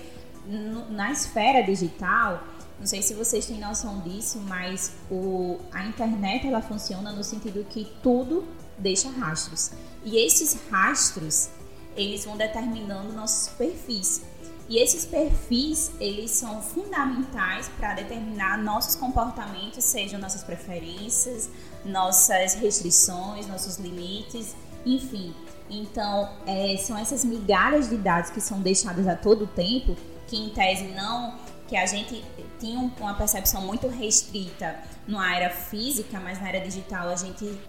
na 0.89 1.11
esfera 1.11 1.61
digital, 1.61 2.43
não 2.79 2.87
sei 2.87 3.01
se 3.01 3.13
vocês 3.13 3.45
têm 3.45 3.59
noção 3.59 3.99
disso, 3.99 4.39
mas 4.39 4.93
o, 5.09 5.59
a 5.71 5.85
internet 5.85 6.47
ela 6.47 6.61
funciona 6.61 7.11
no 7.11 7.23
sentido 7.23 7.65
que 7.69 7.91
tudo 8.01 8.45
deixa 8.77 9.09
rastros. 9.09 9.71
E 10.03 10.17
esses 10.17 10.59
rastros, 10.69 11.49
eles 11.95 12.25
vão 12.25 12.35
determinando 12.35 13.13
nossos 13.13 13.49
perfis. 13.49 14.23
E 14.69 14.77
esses 14.77 15.05
perfis, 15.05 15.91
eles 15.99 16.31
são 16.31 16.61
fundamentais 16.61 17.69
para 17.77 17.93
determinar 17.93 18.57
nossos 18.57 18.95
comportamentos, 18.95 19.83
sejam 19.83 20.19
nossas 20.19 20.43
preferências, 20.43 21.49
nossas 21.83 22.53
restrições, 22.55 23.45
nossos 23.47 23.77
limites, 23.77 24.55
enfim. 24.85 25.33
Então, 25.69 26.29
é, 26.45 26.77
são 26.77 26.97
essas 26.97 27.25
migalhas 27.25 27.89
de 27.89 27.97
dados 27.97 28.29
que 28.29 28.39
são 28.39 28.61
deixadas 28.61 29.07
a 29.07 29.15
todo 29.15 29.45
tempo, 29.47 29.95
que 30.27 30.37
em 30.37 30.49
tese 30.49 30.85
não, 30.85 31.35
que 31.67 31.75
a 31.75 31.85
gente 31.85 32.23
tinha 32.59 32.79
uma 32.79 33.13
percepção 33.15 33.61
muito 33.61 33.87
restrita 33.87 34.79
na 35.07 35.35
era 35.35 35.49
física, 35.49 36.19
mas 36.19 36.39
na 36.39 36.49
era 36.49 36.59
digital 36.59 37.09
a 37.09 37.15
gente 37.15 37.59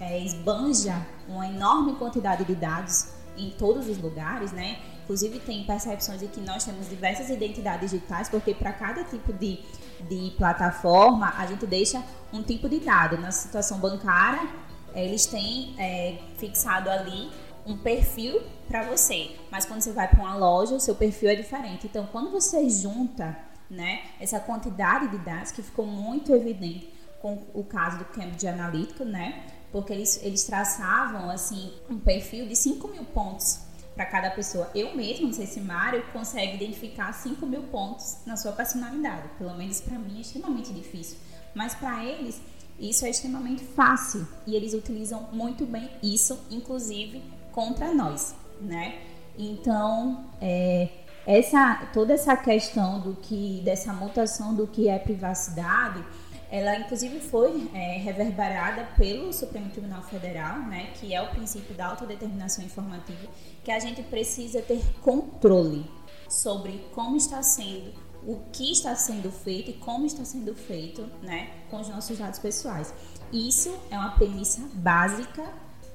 é, 0.00 0.18
esbanja 0.24 1.06
uma 1.28 1.46
enorme 1.46 1.94
quantidade 1.96 2.44
de 2.44 2.54
dados 2.54 3.08
em 3.36 3.50
todos 3.50 3.88
os 3.88 3.98
lugares, 3.98 4.52
né? 4.52 4.78
Inclusive 5.08 5.38
tem 5.40 5.64
percepções 5.64 6.20
de 6.20 6.26
que 6.26 6.38
nós 6.38 6.66
temos 6.66 6.86
diversas 6.86 7.30
identidades 7.30 7.92
digitais, 7.92 8.28
porque 8.28 8.52
para 8.52 8.74
cada 8.74 9.04
tipo 9.04 9.32
de, 9.32 9.58
de 10.06 10.34
plataforma 10.36 11.32
a 11.34 11.46
gente 11.46 11.66
deixa 11.66 12.04
um 12.30 12.42
tipo 12.42 12.68
de 12.68 12.78
dado. 12.78 13.16
Na 13.16 13.30
situação 13.30 13.78
bancária, 13.78 14.46
eles 14.94 15.24
têm 15.24 15.74
é, 15.78 16.18
fixado 16.36 16.90
ali 16.90 17.30
um 17.64 17.78
perfil 17.78 18.42
para 18.68 18.82
você, 18.82 19.34
mas 19.50 19.64
quando 19.64 19.80
você 19.80 19.92
vai 19.92 20.08
para 20.08 20.20
uma 20.20 20.36
loja, 20.36 20.74
o 20.74 20.80
seu 20.80 20.94
perfil 20.94 21.30
é 21.30 21.34
diferente. 21.34 21.86
Então, 21.86 22.06
quando 22.12 22.30
você 22.30 22.68
junta 22.68 23.34
né, 23.70 24.02
essa 24.20 24.38
quantidade 24.38 25.08
de 25.08 25.16
dados 25.24 25.52
que 25.52 25.62
ficou 25.62 25.86
muito 25.86 26.34
evidente 26.34 26.92
com 27.22 27.46
o 27.54 27.64
caso 27.64 27.96
do 27.96 28.04
Cambridge 28.04 28.46
Analytica, 28.46 29.06
né? 29.06 29.46
porque 29.72 29.92
eles, 29.92 30.22
eles 30.22 30.44
traçavam 30.44 31.30
assim 31.30 31.72
um 31.88 31.98
perfil 31.98 32.46
de 32.46 32.56
5 32.56 32.88
mil 32.88 33.04
pontos 33.04 33.67
para 33.98 34.06
cada 34.06 34.30
pessoa. 34.30 34.70
Eu 34.76 34.94
mesmo, 34.94 35.26
não 35.26 35.32
sei 35.32 35.44
se 35.44 35.60
Mário 35.60 36.04
consegue 36.12 36.54
identificar 36.54 37.12
5 37.12 37.44
mil 37.44 37.64
pontos 37.64 38.18
na 38.24 38.36
sua 38.36 38.52
personalidade. 38.52 39.24
Pelo 39.36 39.52
menos 39.56 39.80
para 39.80 39.98
mim 39.98 40.18
é 40.18 40.20
extremamente 40.20 40.72
difícil. 40.72 41.18
Mas 41.52 41.74
para 41.74 42.04
eles, 42.04 42.40
isso 42.78 43.04
é 43.04 43.10
extremamente 43.10 43.64
fácil. 43.64 44.24
E 44.46 44.54
eles 44.54 44.72
utilizam 44.72 45.28
muito 45.32 45.66
bem 45.66 45.90
isso, 46.00 46.38
inclusive 46.48 47.20
contra 47.50 47.92
nós, 47.92 48.36
né? 48.60 49.00
Então, 49.36 50.26
é, 50.40 50.88
essa, 51.26 51.88
toda 51.92 52.14
essa 52.14 52.36
questão 52.36 53.00
do 53.00 53.16
que, 53.16 53.60
dessa 53.64 53.92
mutação 53.92 54.54
do 54.54 54.68
que 54.68 54.88
é 54.88 54.96
privacidade 54.96 56.04
ela, 56.50 56.76
inclusive, 56.76 57.20
foi 57.20 57.70
é, 57.74 57.98
reverberada 57.98 58.84
pelo 58.96 59.32
Supremo 59.32 59.70
Tribunal 59.70 60.02
Federal, 60.02 60.60
né, 60.60 60.92
que 60.94 61.14
é 61.14 61.20
o 61.20 61.28
princípio 61.28 61.74
da 61.74 61.88
autodeterminação 61.88 62.64
informativa, 62.64 63.28
que 63.62 63.70
a 63.70 63.78
gente 63.78 64.02
precisa 64.02 64.62
ter 64.62 64.82
controle 65.02 65.84
sobre 66.28 66.86
como 66.92 67.16
está 67.16 67.42
sendo, 67.42 67.92
o 68.26 68.40
que 68.50 68.72
está 68.72 68.94
sendo 68.94 69.30
feito 69.30 69.70
e 69.70 69.74
como 69.74 70.06
está 70.06 70.24
sendo 70.24 70.54
feito 70.54 71.02
né, 71.22 71.50
com 71.70 71.80
os 71.80 71.88
nossos 71.88 72.18
dados 72.18 72.38
pessoais. 72.38 72.94
Isso 73.30 73.76
é 73.90 73.98
uma 73.98 74.12
premissa 74.12 74.62
básica 74.72 75.44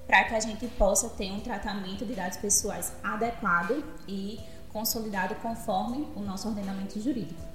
para 0.05 0.23
que 0.25 0.35
a 0.35 0.39
gente 0.39 0.67
possa 0.67 1.09
ter 1.09 1.31
um 1.31 1.39
tratamento 1.39 2.05
de 2.05 2.13
dados 2.13 2.37
pessoais 2.37 2.93
adequado 3.03 3.83
e 4.07 4.39
consolidado 4.71 5.35
conforme 5.35 6.07
o 6.15 6.19
nosso 6.19 6.47
ordenamento 6.47 6.99
jurídico. 6.99 7.52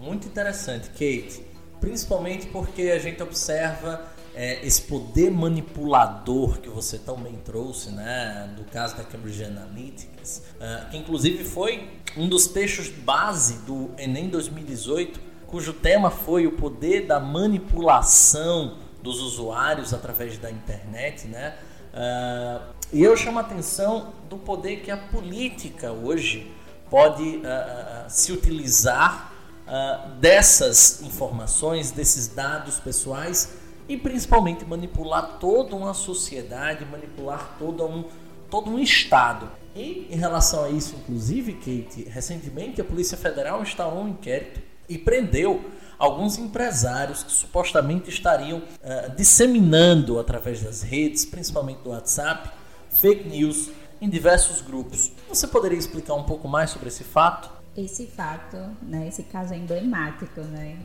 Muito 0.00 0.26
interessante, 0.26 0.88
Kate. 0.90 1.44
Principalmente 1.80 2.46
porque 2.46 2.82
a 2.82 2.98
gente 2.98 3.22
observa 3.22 4.02
é, 4.34 4.64
esse 4.64 4.82
poder 4.82 5.30
manipulador 5.30 6.60
que 6.60 6.68
você 6.68 6.98
também 6.98 7.34
trouxe, 7.44 7.90
né, 7.90 8.52
do 8.56 8.64
caso 8.64 8.96
da 8.96 9.04
Cambridge 9.04 9.44
Analytica, 9.44 10.22
uh, 10.22 10.90
que 10.90 10.96
inclusive 10.96 11.44
foi 11.44 11.90
um 12.16 12.28
dos 12.28 12.46
textos 12.46 12.88
base 12.88 13.58
do 13.66 13.90
Enem 13.98 14.28
2018, 14.28 15.20
cujo 15.46 15.72
tema 15.72 16.10
foi 16.10 16.46
o 16.46 16.52
poder 16.52 17.06
da 17.06 17.18
manipulação 17.18 18.78
dos 19.02 19.20
usuários 19.20 19.92
através 19.92 20.38
da 20.38 20.50
internet, 20.50 21.26
né? 21.26 21.56
Uh, 21.92 22.77
e 22.92 23.02
eu 23.02 23.16
chamo 23.16 23.38
a 23.38 23.42
atenção 23.42 24.12
do 24.28 24.38
poder 24.38 24.80
que 24.80 24.90
a 24.90 24.96
política 24.96 25.92
hoje 25.92 26.50
pode 26.88 27.36
uh, 27.36 27.42
se 28.08 28.32
utilizar 28.32 29.32
uh, 29.66 30.10
dessas 30.20 31.02
informações, 31.02 31.90
desses 31.90 32.28
dados 32.28 32.80
pessoais 32.80 33.54
e 33.88 33.96
principalmente 33.96 34.64
manipular 34.64 35.38
toda 35.38 35.76
uma 35.76 35.92
sociedade, 35.92 36.84
manipular 36.86 37.56
todo 37.58 37.84
um, 37.84 38.04
todo 38.50 38.70
um 38.70 38.78
Estado. 38.78 39.50
E 39.76 40.08
em 40.10 40.16
relação 40.16 40.64
a 40.64 40.70
isso, 40.70 40.96
inclusive, 40.96 41.54
Kate, 41.54 42.08
recentemente 42.08 42.80
a 42.80 42.84
Polícia 42.84 43.18
Federal 43.18 43.62
instaurou 43.62 44.02
um 44.02 44.08
inquérito 44.08 44.60
e 44.88 44.96
prendeu 44.96 45.62
alguns 45.98 46.38
empresários 46.38 47.22
que 47.22 47.32
supostamente 47.32 48.08
estariam 48.08 48.58
uh, 48.58 49.14
disseminando 49.16 50.18
através 50.18 50.62
das 50.62 50.82
redes, 50.82 51.26
principalmente 51.26 51.80
do 51.82 51.90
WhatsApp, 51.90 52.50
fake 53.00 53.28
news 53.28 53.70
em 54.00 54.08
diversos 54.08 54.60
grupos. 54.60 55.12
Você 55.28 55.46
poderia 55.46 55.78
explicar 55.78 56.14
um 56.14 56.24
pouco 56.24 56.48
mais 56.48 56.70
sobre 56.70 56.88
esse 56.88 57.04
fato? 57.04 57.50
Esse 57.76 58.06
fato, 58.06 58.56
né, 58.82 59.06
esse 59.06 59.22
caso 59.24 59.54
é 59.54 59.56
emblemático, 59.56 60.40
né? 60.40 60.76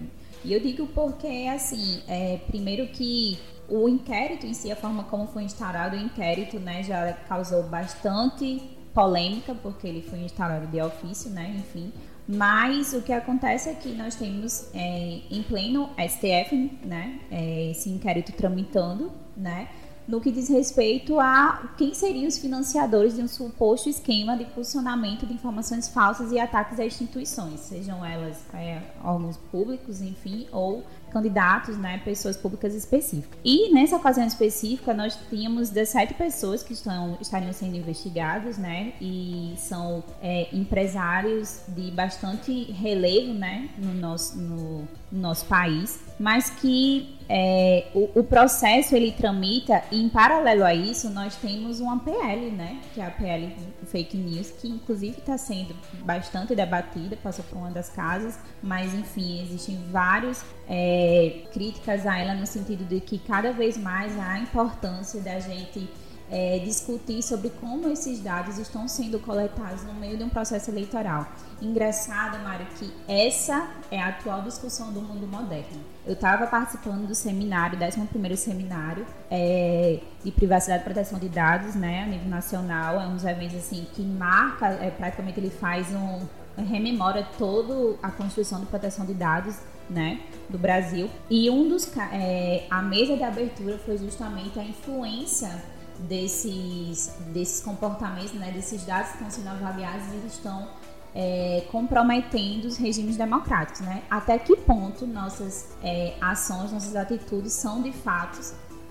E 0.44 0.54
eu 0.54 0.60
digo 0.60 0.88
porque, 0.88 1.50
assim, 1.54 2.02
é, 2.08 2.38
primeiro 2.48 2.88
que 2.88 3.40
o 3.68 3.88
inquérito 3.88 4.46
em 4.46 4.54
si, 4.54 4.72
a 4.72 4.76
forma 4.76 5.04
como 5.06 5.28
foi 5.28 5.44
instaurado 5.44 5.96
o 5.96 6.00
inquérito, 6.00 6.60
né, 6.60 6.84
já 6.84 7.14
causou 7.14 7.64
bastante 7.64 8.62
polêmica, 8.94 9.56
porque 9.56 9.88
ele 9.88 10.02
foi 10.02 10.20
instaurado 10.20 10.68
de 10.68 10.82
ofício, 10.82 11.32
né, 11.32 11.56
enfim. 11.58 11.92
Mas 12.28 12.94
o 12.94 13.02
que 13.02 13.12
acontece 13.12 13.70
é 13.70 13.74
que 13.74 13.90
nós 13.90 14.16
temos 14.16 14.70
é, 14.74 15.22
em 15.32 15.44
pleno 15.44 15.90
STF, 15.98 16.80
né, 16.84 17.20
é, 17.32 17.72
esse 17.72 17.90
inquérito 17.90 18.32
tramitando, 18.34 19.12
né, 19.36 19.68
no 20.08 20.20
que 20.20 20.32
diz 20.32 20.50
respeito 20.50 21.20
a 21.20 21.74
quem 21.78 21.94
seriam 21.94 22.28
os 22.28 22.38
financiadores 22.38 23.16
de 23.16 23.22
um 23.22 23.28
suposto 23.28 23.90
esquema 23.90 24.36
de 24.38 24.46
funcionamento 24.46 25.26
de 25.26 25.34
informações 25.34 25.88
falsas 25.88 26.32
e 26.32 26.40
ataques 26.40 26.80
a 26.80 26.86
instituições, 26.86 27.60
sejam 27.62 28.06
elas 28.06 28.44
é, 28.54 28.82
órgãos 29.04 29.38
públicos, 29.38 30.02
enfim, 30.02 30.48
ou 30.52 30.84
candidatos, 31.14 31.78
né, 31.78 32.02
pessoas 32.04 32.36
públicas 32.36 32.74
específicas. 32.74 33.38
E 33.46 33.72
nessa 33.72 33.96
ocasião 33.96 34.26
específica, 34.26 34.94
nós 34.94 35.18
tínhamos 35.30 35.70
17 35.70 36.16
pessoas 36.16 36.64
que 36.64 36.74
estão, 36.74 37.18
estariam 37.22 37.54
sendo 37.54 37.78
investigadas, 37.78 38.58
né, 38.58 38.94
e 39.00 39.54
são 39.58 40.04
é, 40.22 40.50
empresários 40.52 41.62
de 41.68 41.92
bastante 41.92 42.72
relevo, 42.72 43.34
né, 43.34 43.70
no 43.78 43.94
nosso, 43.94 44.38
no, 44.38 44.88
no 45.12 45.20
nosso 45.22 45.46
país, 45.46 46.00
mas 46.20 46.50
que 46.50 47.16
é, 47.30 47.88
o, 47.94 48.20
o, 48.20 48.24
processo 48.24 48.96
ele 48.96 49.12
tramita 49.12 49.84
e 49.92 50.02
em 50.02 50.10
paralelo 50.10 50.64
a 50.64 50.74
isso 50.74 51.10
nós 51.10 51.36
temos 51.36 51.80
uma 51.80 52.00
PL, 52.00 52.52
né, 52.52 52.80
que 52.94 53.02
é 53.02 53.06
a 53.06 53.12
PL 53.12 53.56
Fake 53.86 54.18
News, 54.18 54.52
que 54.52 54.68
inclusive 54.68 55.20
está 55.20 55.38
sendo 55.38 55.76
bastante 56.04 56.56
debatida, 56.56 57.18
passou 57.18 57.46
por 57.46 57.58
uma 57.58 57.72
das 57.72 57.90
casas, 57.90 58.38
mas 58.62 58.94
enfim, 58.94 59.42
existem 59.44 59.78
vários 59.92 60.44
é, 60.68 61.44
críticas 61.54 62.06
a 62.06 62.18
ela 62.18 62.34
no 62.34 62.46
sentido 62.46 62.84
de 62.86 63.00
que 63.00 63.18
cada 63.18 63.52
vez 63.52 63.78
mais 63.78 64.18
há 64.20 64.34
a 64.34 64.40
importância 64.40 65.22
da 65.22 65.40
gente 65.40 65.88
é, 66.34 66.58
discutir 66.58 67.22
sobre 67.22 67.52
como 67.62 67.88
esses 67.90 68.20
dados 68.20 68.58
estão 68.58 68.88
sendo 68.88 69.20
coletados 69.20 69.84
no 69.84 69.94
meio 69.94 70.18
de 70.18 70.24
um 70.24 70.30
processo 70.30 70.72
eleitoral. 70.72 71.28
Engraçado, 71.62 72.42
Mário, 72.44 72.66
que 72.80 72.92
essa 73.08 73.68
é 73.92 74.02
a 74.02 74.08
atual 74.08 74.42
discussão 74.42 74.92
do 74.92 75.00
mundo 75.00 75.28
moderno. 75.28 75.80
Eu 76.04 76.14
estava 76.14 76.48
participando 76.48 77.08
do 77.08 77.14
seminário, 77.14 77.78
11º 77.78 78.36
seminário 78.36 79.06
é, 79.30 80.00
de 80.24 80.32
privacidade 80.32 80.82
e 80.82 80.84
proteção 80.84 81.20
de 81.20 81.30
dados, 81.30 81.76
né, 81.76 82.04
a 82.04 82.08
nível 82.08 82.28
nacional. 82.28 83.00
É 83.00 83.06
um 83.06 83.14
dos 83.14 83.26
eventos 83.26 83.58
assim 83.58 83.86
que 83.94 84.02
marca, 84.02 84.70
é, 84.70 84.90
praticamente 84.90 85.40
ele 85.40 85.52
faz 85.52 85.94
um 85.94 86.20
rememora 86.58 87.28
toda 87.38 87.96
a 88.02 88.10
Constituição 88.10 88.60
de 88.60 88.66
Proteção 88.66 89.06
de 89.06 89.14
Dados 89.14 89.56
né, 89.88 90.20
do 90.50 90.58
Brasil. 90.58 91.10
E 91.30 91.48
um 91.50 91.70
dos 91.70 91.92
é, 92.12 92.66
a 92.72 92.82
mesa 92.82 93.16
de 93.16 93.24
abertura 93.24 93.78
foi 93.78 93.98
justamente 93.98 94.60
a 94.60 94.64
influência 94.64 95.62
desses, 96.00 97.14
desses 97.34 97.62
comportamentos, 97.62 98.34
né, 98.34 98.52
desses 98.52 98.86
dados 98.86 99.12
que 99.12 99.24
estão 99.24 99.32
sendo 99.32 99.50
avaliados 99.50 100.06
e 100.14 100.28
estão 100.28 100.68
é, 101.16 101.66
comprometendo 101.72 102.66
os 102.66 102.78
regimes 102.78 103.16
democráticos, 103.18 103.82
né? 103.82 104.02
Até 104.10 104.38
que 104.38 104.56
ponto 104.56 105.06
nossas 105.06 105.70
é, 105.84 106.16
ações, 106.20 106.72
nossas 106.72 106.96
atitudes 106.96 107.54
são 107.54 107.82
de 107.82 107.92
fato 107.92 108.40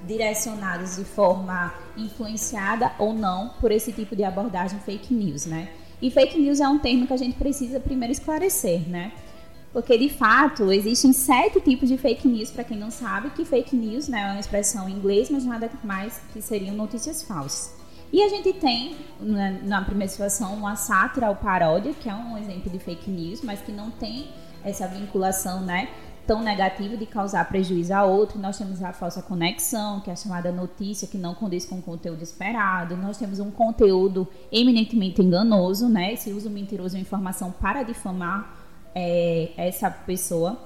direcionadas 0.07 0.97
de 0.97 1.05
forma 1.05 1.73
influenciada 1.97 2.93
ou 2.99 3.13
não 3.13 3.51
por 3.61 3.71
esse 3.71 3.93
tipo 3.93 4.15
de 4.15 4.25
abordagem 4.25 4.79
fake 4.81 5.13
news, 5.13 5.47
né? 5.47 5.69
E 6.01 6.11
fake 6.11 6.39
news 6.39 6.61
é 6.61 6.69
um 6.69 6.79
termo 6.79 7.07
que 7.07 7.13
a 7.13 7.17
gente 7.17 7.37
precisa 7.37 7.79
primeiro 7.79 8.13
esclarecer, 8.13 8.89
né? 8.89 9.13
Porque, 9.73 9.97
de 9.97 10.11
fato, 10.11 10.71
existem 10.71 11.13
sete 11.13 11.61
tipos 11.61 11.89
de 11.89 11.97
fake 11.97 12.29
news, 12.29 12.51
para 12.51 12.63
quem 12.63 12.77
não 12.77 12.91
sabe, 12.91 13.31
que 13.31 13.45
fake 13.45 13.75
news 13.75 14.07
né, 14.07 14.21
é 14.21 14.31
uma 14.33 14.41
expressão 14.41 14.87
em 14.89 14.93
inglês, 14.93 15.31
mas 15.31 15.45
nada 15.45 15.71
mais 15.83 16.21
que 16.33 16.43
seriam 16.43 16.75
notícias 16.75 17.23
falsas. 17.23 17.75
E 18.13 18.23
a 18.23 18.29
gente 18.29 18.53
tem, 18.53 18.95
na, 19.19 19.51
na 19.51 19.83
primeira 19.83 20.11
situação, 20.11 20.53
uma 20.55 20.77
sátira 20.77 21.31
ou 21.31 21.37
paródia, 21.37 21.95
que 21.95 22.11
é 22.11 22.15
um 22.15 22.37
exemplo 22.37 22.71
de 22.71 22.79
fake 22.79 23.11
news, 23.11 23.41
mas 23.41 23.61
que 23.61 23.73
não 23.73 23.91
tem 23.91 24.29
essa 24.63 24.87
vinculação 24.87 25.63
né, 25.63 25.89
tão 26.27 26.43
negativa 26.43 26.95
de 26.95 27.07
causar 27.07 27.49
prejuízo 27.49 27.95
a 27.95 28.05
outro. 28.05 28.39
Nós 28.39 28.59
temos 28.59 28.83
a 28.83 28.93
falsa 28.93 29.23
conexão, 29.23 30.01
que 30.01 30.11
é 30.11 30.13
a 30.13 30.17
chamada 30.17 30.53
notícia 30.53 31.09
que 31.09 31.17
não 31.17 31.35
condiz 31.35 31.65
com 31.65 31.79
o 31.79 31.83
conteúdo 31.83 32.23
esperado. 32.23 32.99
Nós 32.99 33.17
temos 33.17 33.41
um 33.41 33.51
conteúdo 33.51 34.29
eminentemente 34.53 35.23
enganoso, 35.23 35.89
né? 35.89 36.13
Esse 36.13 36.31
uso 36.33 36.51
mentiroso 36.51 36.97
de 36.97 37.01
informação 37.01 37.51
para 37.51 37.83
difamar 37.83 38.63
é, 38.95 39.51
essa 39.57 39.91
pessoa. 39.91 40.59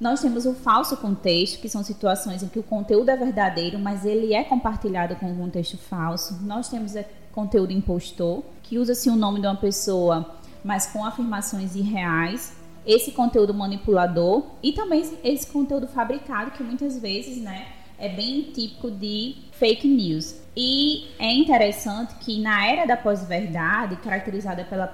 Nós 0.00 0.20
temos 0.20 0.44
o 0.44 0.54
falso 0.54 0.96
contexto, 0.96 1.60
que 1.60 1.68
são 1.68 1.82
situações 1.82 2.42
em 2.42 2.48
que 2.48 2.58
o 2.58 2.62
conteúdo 2.62 3.10
é 3.10 3.16
verdadeiro, 3.16 3.78
mas 3.78 4.04
ele 4.04 4.34
é 4.34 4.42
compartilhado 4.42 5.14
com 5.16 5.26
um 5.26 5.36
contexto 5.36 5.78
falso. 5.78 6.40
Nós 6.42 6.68
temos 6.68 6.94
o 6.94 7.04
conteúdo 7.32 7.72
impostor, 7.72 8.42
que 8.62 8.78
usa-se 8.78 9.08
o 9.08 9.16
nome 9.16 9.40
de 9.40 9.46
uma 9.46 9.56
pessoa, 9.56 10.36
mas 10.64 10.86
com 10.86 11.04
afirmações 11.04 11.76
irreais. 11.76 12.52
Esse 12.84 13.12
conteúdo 13.12 13.54
manipulador 13.54 14.44
e 14.62 14.72
também 14.72 15.02
esse 15.22 15.46
conteúdo 15.46 15.86
fabricado, 15.86 16.50
que 16.50 16.62
muitas 16.62 16.98
vezes 16.98 17.38
né, 17.38 17.66
é 17.98 18.08
bem 18.08 18.42
típico 18.42 18.90
de 18.90 19.36
fake 19.52 19.88
news. 19.88 20.34
E 20.56 21.08
é 21.18 21.32
interessante 21.32 22.14
que 22.16 22.40
na 22.40 22.66
era 22.66 22.84
da 22.84 22.96
pós-verdade, 22.96 23.96
caracterizada 23.96 24.64
pela 24.64 24.86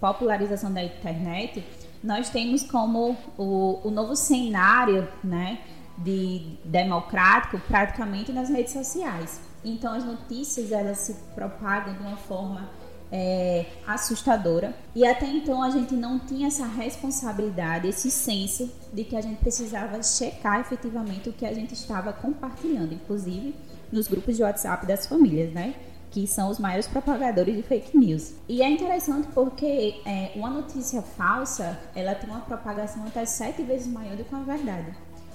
popularização 0.00 0.72
da 0.72 0.82
internet, 0.82 1.64
nós 2.02 2.30
temos 2.30 2.62
como 2.62 3.16
o, 3.36 3.80
o 3.84 3.90
novo 3.90 4.14
cenário 4.14 5.08
né, 5.22 5.60
de 5.98 6.58
democrático 6.64 7.58
praticamente 7.66 8.32
nas 8.32 8.48
redes 8.48 8.72
sociais. 8.72 9.40
Então 9.64 9.92
as 9.92 10.04
notícias 10.04 10.70
elas 10.70 10.98
se 10.98 11.14
propagam 11.34 11.94
de 11.94 12.00
uma 12.00 12.16
forma 12.16 12.70
é, 13.10 13.66
assustadora 13.86 14.74
e 14.94 15.06
até 15.06 15.26
então 15.26 15.62
a 15.62 15.70
gente 15.70 15.94
não 15.94 16.18
tinha 16.18 16.48
essa 16.48 16.66
responsabilidade, 16.66 17.88
esse 17.88 18.10
senso 18.10 18.70
de 18.92 19.02
que 19.02 19.16
a 19.16 19.20
gente 19.20 19.38
precisava 19.38 20.02
checar 20.02 20.60
efetivamente 20.60 21.28
o 21.28 21.32
que 21.32 21.46
a 21.46 21.52
gente 21.52 21.72
estava 21.74 22.12
compartilhando, 22.12 22.92
inclusive 22.92 23.54
nos 23.90 24.06
grupos 24.06 24.36
de 24.36 24.42
WhatsApp 24.42 24.86
das 24.86 25.06
famílias, 25.06 25.52
né? 25.52 25.74
Que 26.10 26.26
são 26.26 26.50
os 26.50 26.58
maiores 26.58 26.86
propagadores 26.86 27.54
de 27.54 27.62
fake 27.62 27.96
news. 27.96 28.34
E 28.48 28.62
é 28.62 28.70
interessante 28.70 29.28
porque 29.34 30.00
é, 30.04 30.32
uma 30.34 30.50
notícia 30.50 31.02
falsa, 31.02 31.78
ela 31.94 32.14
tem 32.14 32.28
uma 32.28 32.40
propagação 32.40 33.06
até 33.06 33.24
sete 33.24 33.62
vezes 33.62 33.86
maior 33.86 34.16
do 34.16 34.24
que 34.24 34.34
a 34.34 34.40
verdade. 34.40 34.94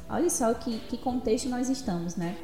Olha 0.10 0.30
só 0.30 0.54
que, 0.54 0.80
que 0.80 0.98
contexto 0.98 1.50
nós 1.50 1.70
estamos, 1.70 2.16
né? 2.16 2.36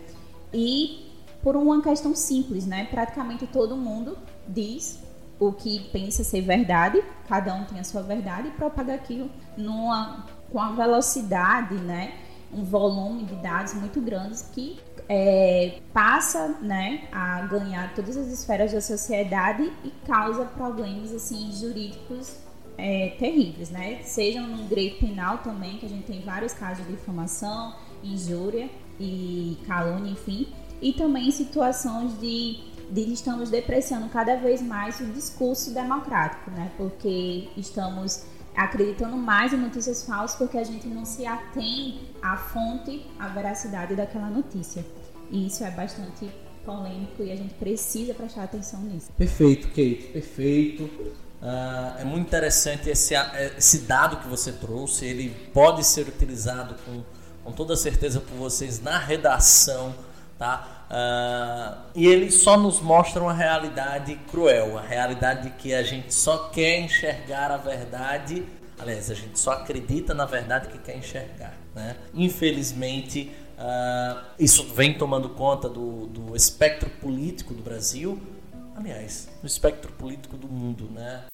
E 0.53 1.09
por 1.41 1.55
uma 1.55 1.81
questão 1.81 2.15
simples, 2.15 2.65
né? 2.65 2.85
Praticamente 2.85 3.47
todo 3.47 3.75
mundo 3.75 4.17
diz 4.47 4.99
o 5.39 5.53
que 5.53 5.89
pensa 5.91 6.23
ser 6.23 6.41
verdade, 6.41 7.01
cada 7.27 7.53
um 7.55 7.63
tem 7.63 7.79
a 7.79 7.83
sua 7.83 8.01
verdade 8.01 8.49
e 8.49 8.51
propaga 8.51 8.93
aquilo 8.93 9.29
numa, 9.55 10.25
com 10.51 10.59
a 10.59 10.71
velocidade, 10.71 11.75
né? 11.75 12.13
Um 12.53 12.63
volume 12.63 13.23
de 13.25 13.35
dados 13.35 13.73
muito 13.73 14.01
grandes 14.01 14.41
que 14.53 14.79
é, 15.07 15.79
passa 15.93 16.57
né, 16.61 17.07
a 17.11 17.41
ganhar 17.41 17.93
todas 17.95 18.15
as 18.17 18.27
esferas 18.27 18.71
da 18.71 18.81
sociedade 18.81 19.71
e 19.83 19.89
causa 20.05 20.45
problemas 20.45 21.11
assim 21.11 21.51
jurídicos 21.51 22.35
é, 22.77 23.15
terríveis, 23.19 23.69
né? 23.69 24.01
Sejam 24.03 24.47
no 24.47 24.67
direito 24.67 24.99
penal 24.99 25.39
também, 25.39 25.77
que 25.77 25.85
a 25.85 25.89
gente 25.89 26.05
tem 26.05 26.21
vários 26.21 26.53
casos 26.53 26.85
de 26.85 26.93
difamação, 26.93 27.75
injúria, 28.03 28.69
e 28.99 29.57
calúnia, 29.65 30.11
enfim, 30.11 30.47
e 30.81 30.93
também 30.93 31.31
situações 31.31 32.19
de, 32.19 32.59
de 32.91 33.13
estamos 33.13 33.49
depreciando 33.49 34.09
cada 34.09 34.35
vez 34.35 34.61
mais 34.61 34.99
o 34.99 35.05
discurso 35.05 35.73
democrático, 35.73 36.51
né? 36.51 36.71
Porque 36.77 37.47
estamos 37.55 38.25
acreditando 38.55 39.15
mais 39.15 39.53
em 39.53 39.57
notícias 39.57 40.03
falsas 40.03 40.37
porque 40.37 40.57
a 40.57 40.63
gente 40.63 40.87
não 40.87 41.05
se 41.05 41.25
atém 41.25 42.01
à 42.21 42.35
fonte, 42.37 43.05
à 43.19 43.27
veracidade 43.27 43.95
daquela 43.95 44.29
notícia. 44.29 44.85
E 45.31 45.47
isso 45.47 45.63
é 45.63 45.71
bastante 45.71 46.29
polêmico 46.65 47.23
e 47.23 47.31
a 47.31 47.35
gente 47.35 47.53
precisa 47.55 48.13
prestar 48.13 48.43
atenção 48.43 48.81
nisso. 48.81 49.11
Perfeito, 49.17 49.67
Kate, 49.67 50.09
perfeito. 50.13 50.83
Uh, 50.83 51.99
é 51.99 52.03
muito 52.03 52.27
interessante 52.27 52.89
esse, 52.89 53.13
esse 53.57 53.79
dado 53.79 54.17
que 54.17 54.27
você 54.27 54.51
trouxe. 54.51 55.05
Ele 55.05 55.29
pode 55.53 55.83
ser 55.85 56.07
utilizado 56.07 56.75
com, 56.85 57.03
com 57.43 57.51
toda 57.51 57.75
certeza 57.75 58.19
por 58.19 58.35
vocês 58.35 58.81
na 58.81 58.97
redação, 58.97 59.95
tá? 60.37 60.78
Uh, 60.89 61.77
e 61.93 62.07
ele 62.07 62.31
só 62.31 62.57
nos 62.57 62.81
mostra 62.81 63.21
uma 63.21 63.33
realidade 63.33 64.15
cruel, 64.31 64.77
a 64.77 64.81
realidade 64.81 65.43
de 65.43 65.49
que 65.51 65.71
a 65.71 65.83
gente 65.83 66.11
só 66.11 66.49
quer 66.49 66.79
enxergar 66.79 67.51
a 67.51 67.57
verdade. 67.57 68.43
Aliás, 68.79 69.11
a 69.11 69.13
gente 69.13 69.37
só 69.37 69.51
acredita 69.51 70.13
na 70.15 70.25
verdade 70.25 70.67
que 70.69 70.79
quer 70.79 70.97
enxergar. 70.97 71.53
Né? 71.75 71.95
Infelizmente, 72.13 73.31
uh, 73.59 74.19
isso 74.39 74.63
vem 74.73 74.97
tomando 74.97 75.29
conta 75.29 75.69
do, 75.69 76.07
do 76.07 76.35
espectro 76.35 76.89
político 76.89 77.53
do 77.53 77.61
Brasil, 77.61 78.19
aliás, 78.75 79.29
do 79.41 79.45
espectro 79.45 79.91
político 79.91 80.37
do 80.37 80.47
mundo. 80.47 80.89
Né? 80.91 81.25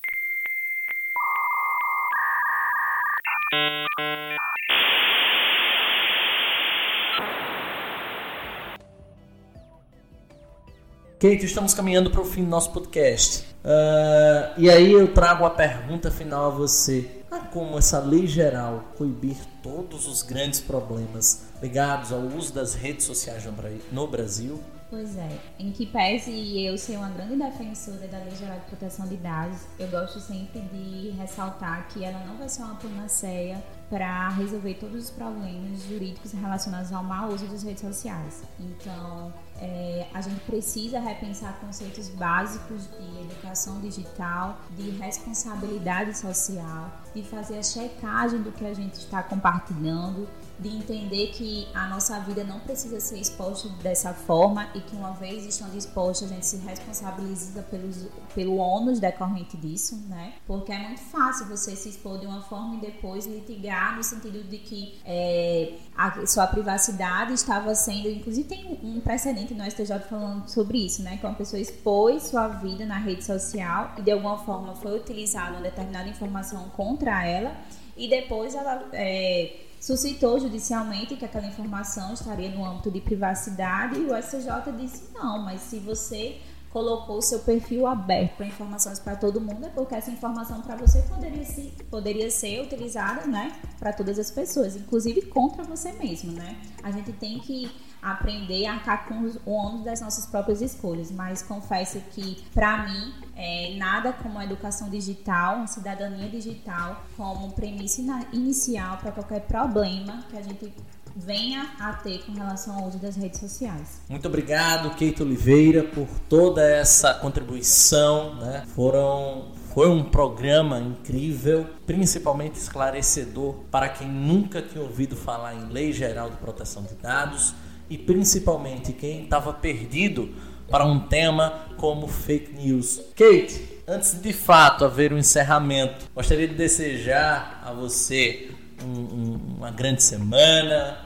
Kate, 11.26 11.44
estamos 11.44 11.74
caminhando 11.74 12.12
para 12.12 12.22
o 12.22 12.26
fim 12.26 12.44
do 12.44 12.50
nosso 12.52 12.72
podcast. 12.72 13.48
Uh, 13.64 14.60
e 14.60 14.70
aí 14.70 14.92
eu 14.92 15.12
trago 15.12 15.44
a 15.44 15.50
pergunta 15.50 16.12
final 16.12 16.46
a 16.46 16.50
você. 16.50 17.24
Ah, 17.32 17.40
como 17.40 17.80
essa 17.80 17.98
lei 17.98 18.28
geral 18.28 18.94
coibir 18.96 19.36
todos 19.64 20.08
os 20.08 20.22
grandes 20.22 20.62
problemas 20.62 21.48
ligados 21.64 22.12
ao 22.12 22.20
uso 22.20 22.54
das 22.54 22.76
redes 22.76 23.06
sociais 23.06 23.44
no 23.92 24.06
Brasil? 24.06 24.62
Pois 24.88 25.18
é, 25.18 25.30
em 25.58 25.72
que 25.72 25.88
pese 25.88 26.64
eu 26.64 26.78
ser 26.78 26.96
uma 26.98 27.10
grande 27.10 27.36
defensora 27.36 28.08
da 28.08 28.20
Lei 28.20 28.36
Geral 28.36 28.60
de 28.60 28.66
Proteção 28.66 29.08
de 29.08 29.18
Dados, 29.18 29.62
eu 29.80 29.88
gosto 29.88 30.20
sempre 30.20 30.60
de 30.60 31.10
ressaltar 31.20 31.88
que 31.88 32.04
ela 32.04 32.24
não 32.28 32.38
vai 32.38 32.48
ser 32.48 32.62
uma 32.62 32.76
panaceia 32.76 33.64
para 33.90 34.30
resolver 34.30 34.74
todos 34.76 35.06
os 35.06 35.10
problemas 35.10 35.84
jurídicos 35.84 36.32
relacionados 36.32 36.92
ao 36.92 37.04
mau 37.04 37.30
uso 37.30 37.46
das 37.48 37.64
redes 37.64 37.82
sociais. 37.82 38.44
Então, 38.60 39.34
é, 39.58 40.08
a 40.14 40.22
gente 40.22 40.40
precisa 40.42 41.00
repensar 41.00 41.60
conceitos 41.60 42.10
básicos 42.10 42.90
de 42.90 43.22
educação 43.22 43.80
digital, 43.80 44.60
de 44.76 44.90
responsabilidade 44.92 46.18
social, 46.18 46.92
de 47.14 47.24
fazer 47.24 47.60
a 47.60 47.64
checagem 47.64 48.42
do 48.42 48.52
que 48.52 48.66
a 48.66 48.74
gente 48.74 48.96
está 48.96 49.22
compartilhando, 49.22 50.28
de 50.58 50.70
entender 50.70 51.28
que 51.28 51.68
a 51.74 51.88
nossa 51.88 52.20
vida 52.20 52.44
não 52.44 52.60
precisa 52.60 53.00
ser 53.00 53.20
exposta 53.20 53.68
dessa 53.82 54.14
forma 54.14 54.70
e 54.74 54.80
que 54.80 54.96
uma 54.96 55.12
vez 55.12 55.46
estando 55.46 55.76
exposta 55.76 56.26
a 56.26 56.28
gente 56.28 56.46
se 56.46 56.58
responsabiliza 56.58 57.62
pelos, 57.64 58.08
pelo 58.34 58.56
ônus 58.58 59.00
decorrente 59.00 59.58
disso, 59.58 60.02
né? 60.08 60.34
Porque 60.48 60.72
é 60.72 60.80
muito 60.80 61.02
fácil 61.02 61.48
você 61.48 61.76
se 61.76 61.90
expor 61.90 62.20
de 62.20 62.26
uma 62.26 62.42
forma 62.42 62.76
e 62.76 62.80
depois 62.80 63.26
litigar 63.26 63.98
no 63.98 64.04
sentido 64.04 64.44
de 64.44 64.58
que 64.60 65.00
é, 65.06 65.74
a 65.96 66.26
sua 66.26 66.48
privacidade 66.48 67.34
estava 67.34 67.76
sendo, 67.76 68.10
inclusive 68.10 68.48
tem 68.48 68.80
um 68.82 69.02
precedente 69.02 69.54
no 69.54 69.70
STJ 69.70 70.00
falando 70.10 70.48
sobre 70.48 70.86
isso, 70.86 71.04
né? 71.04 71.18
Que 71.18 71.26
uma 71.26 71.36
pessoa 71.36 71.60
expôs 71.60 72.24
sua 72.24 72.48
vida 72.48 72.86
na 72.86 72.98
rede 72.98 73.24
social 73.24 73.94
e 73.98 74.02
de 74.02 74.12
alguma 74.12 74.38
forma 74.38 74.74
foi 74.76 74.98
utilizada 74.98 75.52
uma 75.52 75.62
determinada 75.62 76.08
informação 76.08 76.70
contra 76.70 77.26
ela 77.26 77.56
e 77.98 78.10
depois 78.10 78.54
ela 78.56 78.88
é, 78.94 79.65
suscitou 79.86 80.40
judicialmente 80.40 81.16
que 81.16 81.24
aquela 81.24 81.46
informação 81.46 82.12
estaria 82.12 82.50
no 82.50 82.66
âmbito 82.66 82.90
de 82.90 83.00
privacidade 83.00 84.00
e 84.00 84.06
o 84.06 84.20
STJ 84.20 84.72
disse 84.76 85.12
não, 85.14 85.44
mas 85.44 85.62
se 85.62 85.78
você 85.78 86.42
colocou 86.76 87.20
o 87.20 87.22
seu 87.22 87.40
perfil 87.40 87.88
aberto 87.88 88.36
para 88.36 88.46
informações 88.46 89.00
para 89.00 89.16
todo 89.16 89.40
mundo, 89.40 89.66
é 89.66 89.70
porque 89.70 89.96
essa 89.96 90.12
informação 90.12 90.62
para 90.62 90.76
você 90.76 91.02
poderia 91.04 91.46
ser, 91.46 91.74
poderia 91.90 92.30
ser 92.30 92.62
utilizada, 92.64 93.26
né, 93.26 93.58
para 93.80 93.94
todas 93.94 94.20
as 94.20 94.30
pessoas, 94.30 94.76
inclusive 94.76 95.22
contra 95.22 95.64
você 95.64 95.94
mesmo, 95.94 96.34
né? 96.34 96.58
A 96.84 96.92
gente 96.92 97.14
tem 97.14 97.40
que 97.40 97.72
aprender 98.02 98.66
a 98.66 98.74
arcar 98.74 99.08
com 99.08 99.16
o 99.46 99.52
ônus 99.54 99.86
das 99.86 100.02
nossas 100.02 100.26
próprias 100.26 100.62
escolhas, 100.62 101.10
mas 101.12 101.42
confesso 101.42 101.98
que, 102.12 102.46
para 102.54 102.84
mim, 102.84 103.14
é, 103.38 103.74
nada 103.78 104.12
como 104.12 104.38
a 104.38 104.44
educação 104.44 104.90
digital, 104.90 105.62
a 105.62 105.68
cidadania 105.68 106.28
digital, 106.30 107.06
como 107.16 107.54
premissa 107.54 108.02
inicial 108.34 108.98
para 108.98 109.14
qualquer 109.14 109.48
problema 109.48 110.26
que 110.30 110.38
a 110.38 110.42
gente 110.42 110.74
venha 111.16 111.72
a 111.80 111.94
ter 111.94 112.24
com 112.26 112.34
relação 112.34 112.78
ao 112.78 112.88
uso 112.88 112.98
das 112.98 113.16
redes 113.16 113.40
sociais. 113.40 114.02
Muito 114.10 114.28
obrigado, 114.28 114.94
Keito 114.96 115.24
Oliveira, 115.24 115.84
por 115.84 116.08
toda 116.28 116.62
essa 116.64 117.14
contribuição. 117.14 118.36
Né? 118.36 118.66
Foram 118.76 119.52
foi 119.74 119.90
um 119.90 120.04
programa 120.04 120.80
incrível, 120.80 121.68
principalmente 121.86 122.56
esclarecedor 122.56 123.56
para 123.70 123.90
quem 123.90 124.08
nunca 124.08 124.62
tinha 124.62 124.82
ouvido 124.82 125.18
falar 125.18 125.54
em 125.54 125.68
Lei 125.68 125.92
Geral 125.92 126.30
de 126.30 126.38
Proteção 126.38 126.84
de 126.84 126.96
Dados 126.96 127.54
e 127.90 127.98
principalmente 127.98 128.94
quem 128.94 129.24
estava 129.24 129.52
perdido 129.52 130.34
para 130.70 130.86
um 130.86 131.02
tema 131.02 131.66
como 131.76 132.08
fake 132.08 132.54
news. 132.54 133.02
Kate, 133.18 133.82
antes 133.86 134.22
de 134.22 134.32
fato 134.32 134.86
haver 134.86 135.12
um 135.12 135.18
encerramento, 135.18 136.06
gostaria 136.16 136.48
de 136.48 136.56
desejar 136.56 137.62
a 137.64 137.74
você 137.74 138.52
um, 138.82 138.88
um, 138.88 139.40
uma 139.58 139.72
grande 139.72 140.02
semana, 140.02 141.05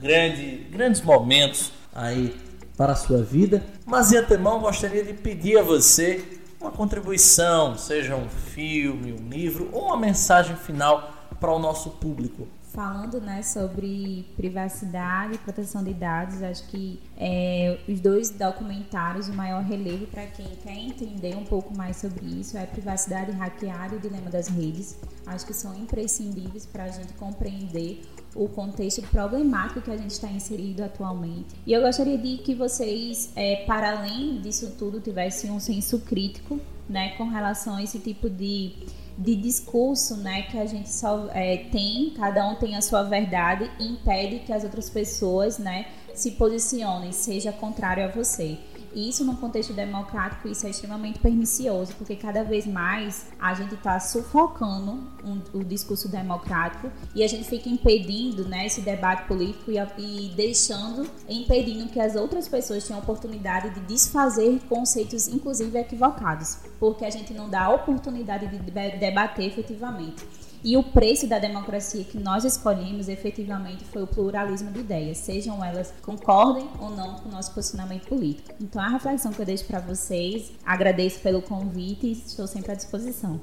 grande, 0.00 0.66
grandes 0.70 1.00
momentos 1.00 1.72
aí 1.94 2.34
para 2.76 2.92
a 2.92 2.96
sua 2.96 3.22
vida. 3.22 3.62
Mas 3.84 4.08
de 4.08 4.16
antemão 4.16 4.60
gostaria 4.60 5.04
de 5.04 5.12
pedir 5.12 5.58
a 5.58 5.62
você 5.62 6.24
uma 6.60 6.70
contribuição, 6.70 7.76
seja 7.76 8.16
um 8.16 8.28
filme, 8.28 9.12
um 9.12 9.28
livro 9.28 9.68
ou 9.72 9.86
uma 9.86 9.96
mensagem 9.96 10.56
final 10.56 11.14
para 11.38 11.52
o 11.52 11.58
nosso 11.58 11.90
público 11.90 12.46
falando 12.72 13.20
né, 13.20 13.42
sobre 13.42 14.26
privacidade 14.36 15.34
e 15.34 15.38
proteção 15.38 15.82
de 15.82 15.92
dados, 15.92 16.42
acho 16.42 16.66
que 16.68 17.00
é, 17.16 17.78
os 17.88 18.00
dois 18.00 18.30
documentários, 18.30 19.28
o 19.28 19.34
maior 19.34 19.62
relevo 19.62 20.06
para 20.06 20.26
quem 20.26 20.46
quer 20.62 20.76
entender 20.76 21.36
um 21.36 21.44
pouco 21.44 21.76
mais 21.76 21.96
sobre 21.96 22.24
isso 22.26 22.56
é 22.56 22.64
Privacidade 22.66 23.32
Hackeada 23.32 23.94
e 23.94 23.98
o 23.98 24.00
Dilema 24.00 24.30
das 24.30 24.48
Redes. 24.48 24.96
Acho 25.26 25.46
que 25.46 25.52
são 25.52 25.76
imprescindíveis 25.76 26.64
para 26.64 26.84
a 26.84 26.88
gente 26.88 27.12
compreender 27.14 28.02
o 28.34 28.48
contexto 28.48 29.02
problemático 29.02 29.80
que 29.80 29.90
a 29.90 29.96
gente 29.96 30.12
está 30.12 30.28
inserido 30.28 30.82
atualmente. 30.82 31.48
E 31.66 31.72
eu 31.72 31.82
gostaria 31.82 32.16
de 32.16 32.38
que 32.38 32.54
vocês, 32.54 33.32
é, 33.34 33.64
para 33.66 33.98
além 33.98 34.40
disso 34.40 34.74
tudo, 34.78 35.00
tivessem 35.00 35.50
um 35.50 35.60
senso 35.60 36.00
crítico 36.00 36.60
né, 36.88 37.10
com 37.16 37.24
relação 37.24 37.76
a 37.76 37.82
esse 37.82 37.98
tipo 37.98 38.28
de 38.28 38.74
de 39.20 39.36
discurso, 39.36 40.16
né, 40.16 40.42
que 40.42 40.58
a 40.58 40.64
gente 40.64 40.88
só 40.88 41.28
é, 41.34 41.58
tem, 41.70 42.14
cada 42.16 42.48
um 42.48 42.54
tem 42.54 42.74
a 42.74 42.80
sua 42.80 43.02
verdade 43.02 43.70
e 43.78 43.86
impede 43.86 44.38
que 44.38 44.52
as 44.52 44.64
outras 44.64 44.88
pessoas, 44.88 45.58
né, 45.58 45.88
se 46.14 46.32
posicionem, 46.32 47.12
seja 47.12 47.52
contrário 47.52 48.02
a 48.04 48.08
você. 48.08 48.58
Isso, 48.94 49.24
no 49.24 49.36
contexto 49.36 49.72
democrático, 49.72 50.48
isso 50.48 50.66
é 50.66 50.70
extremamente 50.70 51.20
pernicioso, 51.20 51.94
porque 51.94 52.16
cada 52.16 52.42
vez 52.42 52.66
mais 52.66 53.26
a 53.38 53.54
gente 53.54 53.74
está 53.74 54.00
sufocando 54.00 54.98
um, 55.24 55.40
o 55.54 55.64
discurso 55.64 56.08
democrático 56.08 56.90
e 57.14 57.22
a 57.22 57.28
gente 57.28 57.44
fica 57.44 57.68
impedindo 57.68 58.48
né, 58.48 58.66
esse 58.66 58.80
debate 58.80 59.28
político 59.28 59.70
e, 59.70 59.76
e 59.76 60.34
deixando, 60.34 61.08
impedindo 61.28 61.88
que 61.88 62.00
as 62.00 62.16
outras 62.16 62.48
pessoas 62.48 62.84
tenham 62.84 62.98
a 62.98 63.02
oportunidade 63.02 63.70
de 63.70 63.80
desfazer 63.80 64.60
conceitos, 64.68 65.28
inclusive 65.28 65.78
equivocados, 65.78 66.58
porque 66.78 67.04
a 67.04 67.10
gente 67.10 67.32
não 67.32 67.48
dá 67.48 67.64
a 67.64 67.70
oportunidade 67.70 68.48
de 68.48 68.58
debater 68.98 69.46
efetivamente. 69.46 70.49
E 70.62 70.76
o 70.76 70.82
preço 70.82 71.26
da 71.26 71.38
democracia 71.38 72.04
que 72.04 72.18
nós 72.18 72.44
escolhemos 72.44 73.08
efetivamente 73.08 73.84
foi 73.84 74.02
o 74.02 74.06
pluralismo 74.06 74.70
de 74.70 74.80
ideias, 74.80 75.18
sejam 75.18 75.64
elas 75.64 75.92
concordem 76.02 76.68
ou 76.78 76.90
não 76.90 77.14
com 77.14 77.30
o 77.30 77.32
nosso 77.32 77.54
posicionamento 77.54 78.06
político. 78.06 78.50
Então, 78.60 78.82
a 78.82 78.88
reflexão 78.88 79.32
que 79.32 79.40
eu 79.40 79.46
deixo 79.46 79.64
para 79.64 79.80
vocês, 79.80 80.52
agradeço 80.64 81.20
pelo 81.20 81.40
convite 81.40 82.06
e 82.06 82.12
estou 82.12 82.46
sempre 82.46 82.72
à 82.72 82.74
disposição. 82.74 83.40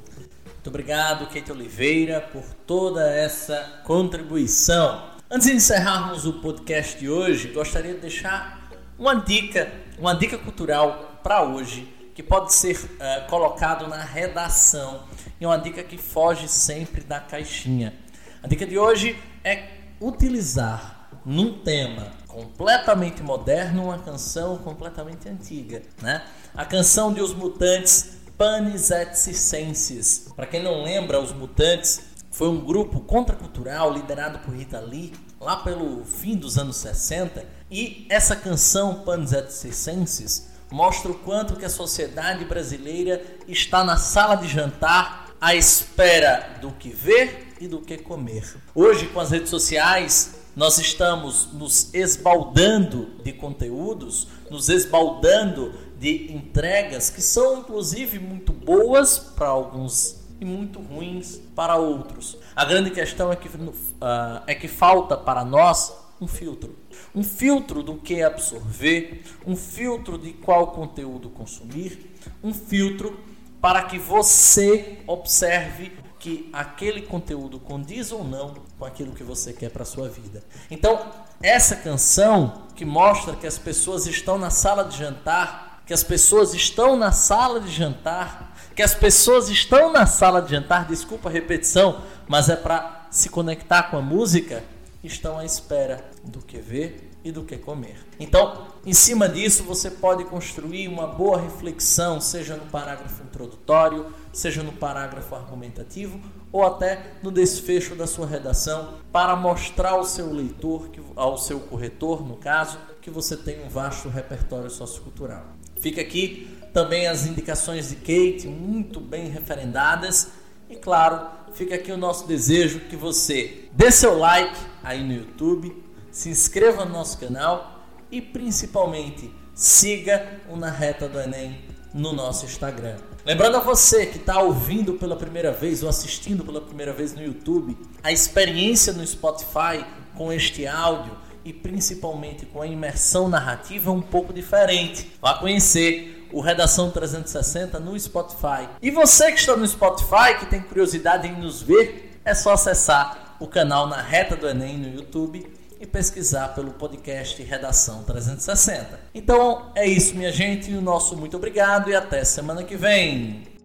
Muito 0.67 0.67
obrigado, 0.67 1.27
Keita 1.27 1.53
Oliveira, 1.53 2.21
por 2.21 2.43
toda 2.65 3.09
essa 3.09 3.81
contribuição. 3.83 5.11
Antes 5.29 5.47
de 5.47 5.53
encerrarmos 5.55 6.25
o 6.25 6.33
podcast 6.33 6.99
de 6.99 7.09
hoje, 7.09 7.47
gostaria 7.49 7.95
de 7.95 8.01
deixar 8.01 8.69
uma 8.97 9.15
dica, 9.15 9.71
uma 9.97 10.13
dica 10.13 10.37
cultural 10.37 11.19
para 11.23 11.43
hoje, 11.43 11.87
que 12.13 12.21
pode 12.21 12.53
ser 12.53 12.75
uh, 12.75 13.29
colocado 13.29 13.87
na 13.87 14.01
redação 14.03 15.03
e 15.39 15.45
uma 15.45 15.57
dica 15.57 15.83
que 15.83 15.97
foge 15.97 16.47
sempre 16.47 17.01
da 17.01 17.19
caixinha. 17.19 17.93
A 18.41 18.47
dica 18.47 18.65
de 18.65 18.77
hoje 18.77 19.17
é 19.43 19.69
utilizar 19.99 21.09
num 21.25 21.59
tema 21.59 22.11
completamente 22.27 23.23
moderno, 23.23 23.85
uma 23.85 23.99
canção 23.99 24.57
completamente 24.57 25.27
antiga, 25.27 25.81
né? 26.01 26.23
A 26.55 26.65
canção 26.65 27.11
de 27.11 27.21
Os 27.21 27.33
Mutantes 27.33 28.17
Panis 28.37 28.91
et 28.91 29.15
Circenses. 29.15 30.31
Para 30.35 30.45
quem 30.45 30.61
não 30.61 30.83
lembra, 30.83 31.19
Os 31.19 31.31
Mutantes 31.31 32.01
foi 32.29 32.47
um 32.47 32.63
grupo 32.63 32.99
contracultural 32.99 33.91
liderado 33.91 34.39
por 34.39 34.55
Rita 34.55 34.79
Lee 34.79 35.13
lá 35.41 35.57
pelo 35.57 36.05
fim 36.05 36.35
dos 36.35 36.57
anos 36.57 36.77
60 36.77 37.43
e 37.69 38.05
essa 38.09 38.35
canção 38.35 39.03
Panis 39.03 39.33
et 39.33 39.49
Circenses 39.49 40.49
mostra 40.69 41.11
o 41.11 41.15
quanto 41.15 41.55
que 41.55 41.65
a 41.65 41.69
sociedade 41.69 42.45
brasileira 42.45 43.21
está 43.47 43.83
na 43.83 43.97
sala 43.97 44.35
de 44.35 44.47
jantar 44.47 45.26
à 45.39 45.55
espera 45.55 46.57
do 46.61 46.71
que 46.71 46.89
ver 46.89 47.53
e 47.59 47.67
do 47.67 47.79
que 47.79 47.97
comer. 47.97 48.55
Hoje, 48.73 49.07
com 49.07 49.19
as 49.19 49.31
redes 49.31 49.49
sociais, 49.49 50.35
nós 50.55 50.77
estamos 50.79 51.53
nos 51.53 51.93
esbaldando 51.93 53.11
de 53.23 53.31
conteúdos, 53.31 54.27
nos 54.49 54.69
esbaldando 54.69 55.73
de 55.99 56.31
entregas 56.31 57.09
que 57.09 57.21
são 57.21 57.59
inclusive 57.59 58.19
muito 58.19 58.51
boas 58.51 59.19
para 59.19 59.47
alguns 59.47 60.17
e 60.39 60.45
muito 60.45 60.79
ruins 60.79 61.39
para 61.55 61.75
outros. 61.75 62.37
A 62.55 62.65
grande 62.65 62.91
questão 62.91 63.31
é 63.31 63.35
que, 63.35 63.47
uh, 63.47 64.41
é 64.45 64.55
que 64.55 64.67
falta 64.67 65.17
para 65.17 65.43
nós 65.43 65.93
um 66.19 66.27
filtro. 66.27 66.75
Um 67.13 67.23
filtro 67.23 67.83
do 67.83 67.95
que 67.95 68.21
absorver, 68.23 69.23
um 69.45 69.55
filtro 69.55 70.17
de 70.17 70.33
qual 70.33 70.67
conteúdo 70.71 71.29
consumir, 71.29 72.15
um 72.43 72.53
filtro 72.53 73.19
para 73.61 73.83
que 73.83 73.97
você 73.97 74.99
observe 75.07 75.91
que 76.19 76.49
aquele 76.51 77.01
conteúdo 77.01 77.59
condiz 77.59 78.11
ou 78.11 78.23
não 78.23 78.55
com 78.77 78.85
aquilo 78.85 79.13
que 79.13 79.23
você 79.23 79.53
quer 79.53 79.69
para 79.69 79.83
a 79.83 79.85
sua 79.85 80.09
vida. 80.09 80.43
Então, 80.69 81.11
essa 81.41 81.75
canção 81.75 82.63
que 82.75 82.83
mostra 82.83 83.35
que 83.35 83.45
as 83.45 83.57
pessoas 83.57 84.07
estão 84.07 84.37
na 84.37 84.49
sala 84.49 84.83
de 84.83 84.97
jantar, 84.97 85.83
que 85.85 85.93
as 85.93 86.03
pessoas 86.03 86.53
estão 86.53 86.97
na 86.97 87.11
sala 87.11 87.61
de 87.61 87.71
jantar, 87.71 88.55
que 88.75 88.81
as 88.81 88.93
pessoas 88.93 89.49
estão 89.49 89.91
na 89.91 90.05
sala 90.05 90.41
de 90.41 90.51
jantar, 90.51 90.85
desculpa 90.87 91.29
a 91.29 91.31
repetição, 91.31 92.01
mas 92.27 92.49
é 92.49 92.55
para 92.55 93.07
se 93.09 93.29
conectar 93.29 93.83
com 93.83 93.97
a 93.97 94.01
música, 94.01 94.63
estão 95.03 95.37
à 95.37 95.45
espera 95.45 96.03
do 96.23 96.39
que 96.39 96.57
ver 96.57 97.11
e 97.23 97.31
do 97.31 97.43
que 97.43 97.57
comer. 97.57 97.97
Então, 98.19 98.67
em 98.87 98.93
cima 98.93 99.27
disso, 99.27 99.63
você 99.63 99.91
pode 99.91 100.23
construir 100.23 100.87
uma 100.87 101.07
boa 101.07 101.41
reflexão, 101.41 102.21
seja 102.21 102.55
no 102.55 102.67
parágrafo 102.67 103.21
introdutório, 103.21 104.05
seja 104.31 104.63
no 104.63 104.71
parágrafo 104.71 105.35
argumentativo 105.35 106.17
ou 106.53 106.65
até 106.65 107.15
no 107.21 107.29
desfecho 107.29 107.95
da 107.95 108.07
sua 108.07 108.25
redação, 108.25 108.93
para 109.11 109.35
mostrar 109.35 109.89
ao 109.89 110.05
seu 110.05 110.31
leitor, 110.31 110.89
ao 111.17 111.37
seu 111.37 111.59
corretor, 111.59 112.25
no 112.25 112.37
caso, 112.37 112.77
que 113.01 113.09
você 113.09 113.35
tem 113.35 113.61
um 113.61 113.67
vasto 113.67 114.07
repertório 114.07 114.69
sociocultural. 114.69 115.43
Fica 115.81 115.99
aqui 115.99 116.47
também 116.73 117.07
as 117.07 117.25
indicações 117.25 117.89
de 117.89 117.97
Kate, 117.97 118.47
muito 118.47 119.01
bem 119.01 119.27
referendadas. 119.27 120.29
E 120.69 120.77
claro, 120.77 121.27
fica 121.51 121.75
aqui 121.75 121.91
o 121.91 121.97
nosso 121.97 122.25
desejo 122.25 122.79
que 122.89 122.95
você 122.95 123.65
dê 123.73 123.91
seu 123.91 124.17
like 124.17 124.57
aí 124.81 125.03
no 125.03 125.13
YouTube, 125.13 125.75
se 126.09 126.29
inscreva 126.29 126.85
no 126.85 126.93
nosso 126.93 127.17
canal 127.17 127.76
e 128.11 128.21
principalmente 128.21 129.33
siga 129.53 130.41
o 130.49 130.55
Na 130.55 130.69
Reta 130.69 131.07
do 131.09 131.19
Enem 131.19 131.59
no 131.93 132.13
nosso 132.13 132.45
Instagram. 132.45 132.97
Lembrando 133.25 133.57
a 133.57 133.59
você 133.59 134.05
que 134.05 134.17
está 134.17 134.39
ouvindo 134.39 134.93
pela 134.93 135.15
primeira 135.15 135.51
vez 135.51 135.83
ou 135.83 135.89
assistindo 135.89 136.45
pela 136.45 136.61
primeira 136.61 136.93
vez 136.93 137.13
no 137.13 137.23
YouTube, 137.23 137.77
a 138.03 138.11
experiência 138.11 138.93
no 138.93 139.05
Spotify 139.05 139.85
com 140.15 140.31
este 140.31 140.65
áudio 140.67 141.17
e 141.43 141.51
principalmente 141.51 142.45
com 142.45 142.61
a 142.61 142.67
imersão 142.67 143.27
narrativa 143.27 143.89
é 143.89 143.93
um 143.93 144.01
pouco 144.01 144.31
diferente. 144.31 145.11
Vá 145.21 145.35
conhecer 145.35 146.27
o 146.31 146.41
Redação 146.41 146.91
360 146.91 147.79
no 147.79 147.97
Spotify. 147.99 148.67
E 148.81 148.91
você 148.91 149.31
que 149.31 149.39
está 149.39 149.55
no 149.55 149.67
Spotify, 149.67 150.37
que 150.39 150.45
tem 150.45 150.61
curiosidade 150.61 151.27
em 151.27 151.39
nos 151.39 151.61
ver, 151.61 152.19
é 152.23 152.33
só 152.33 152.53
acessar 152.53 153.37
o 153.39 153.47
canal 153.47 153.87
Na 153.87 154.01
Reta 154.01 154.35
do 154.35 154.47
Enem 154.47 154.77
no 154.77 154.93
YouTube 154.93 155.56
e 155.79 155.85
pesquisar 155.85 156.49
pelo 156.49 156.71
podcast 156.71 157.41
Redação 157.43 158.03
360. 158.03 158.99
Então 159.13 159.71
é 159.75 159.87
isso, 159.87 160.15
minha 160.15 160.31
gente. 160.31 160.71
O 160.73 160.81
nosso 160.81 161.15
muito 161.17 161.37
obrigado 161.37 161.89
e 161.89 161.95
até 161.95 162.23
semana 162.23 162.63
que 162.63 162.75
vem. 162.75 163.56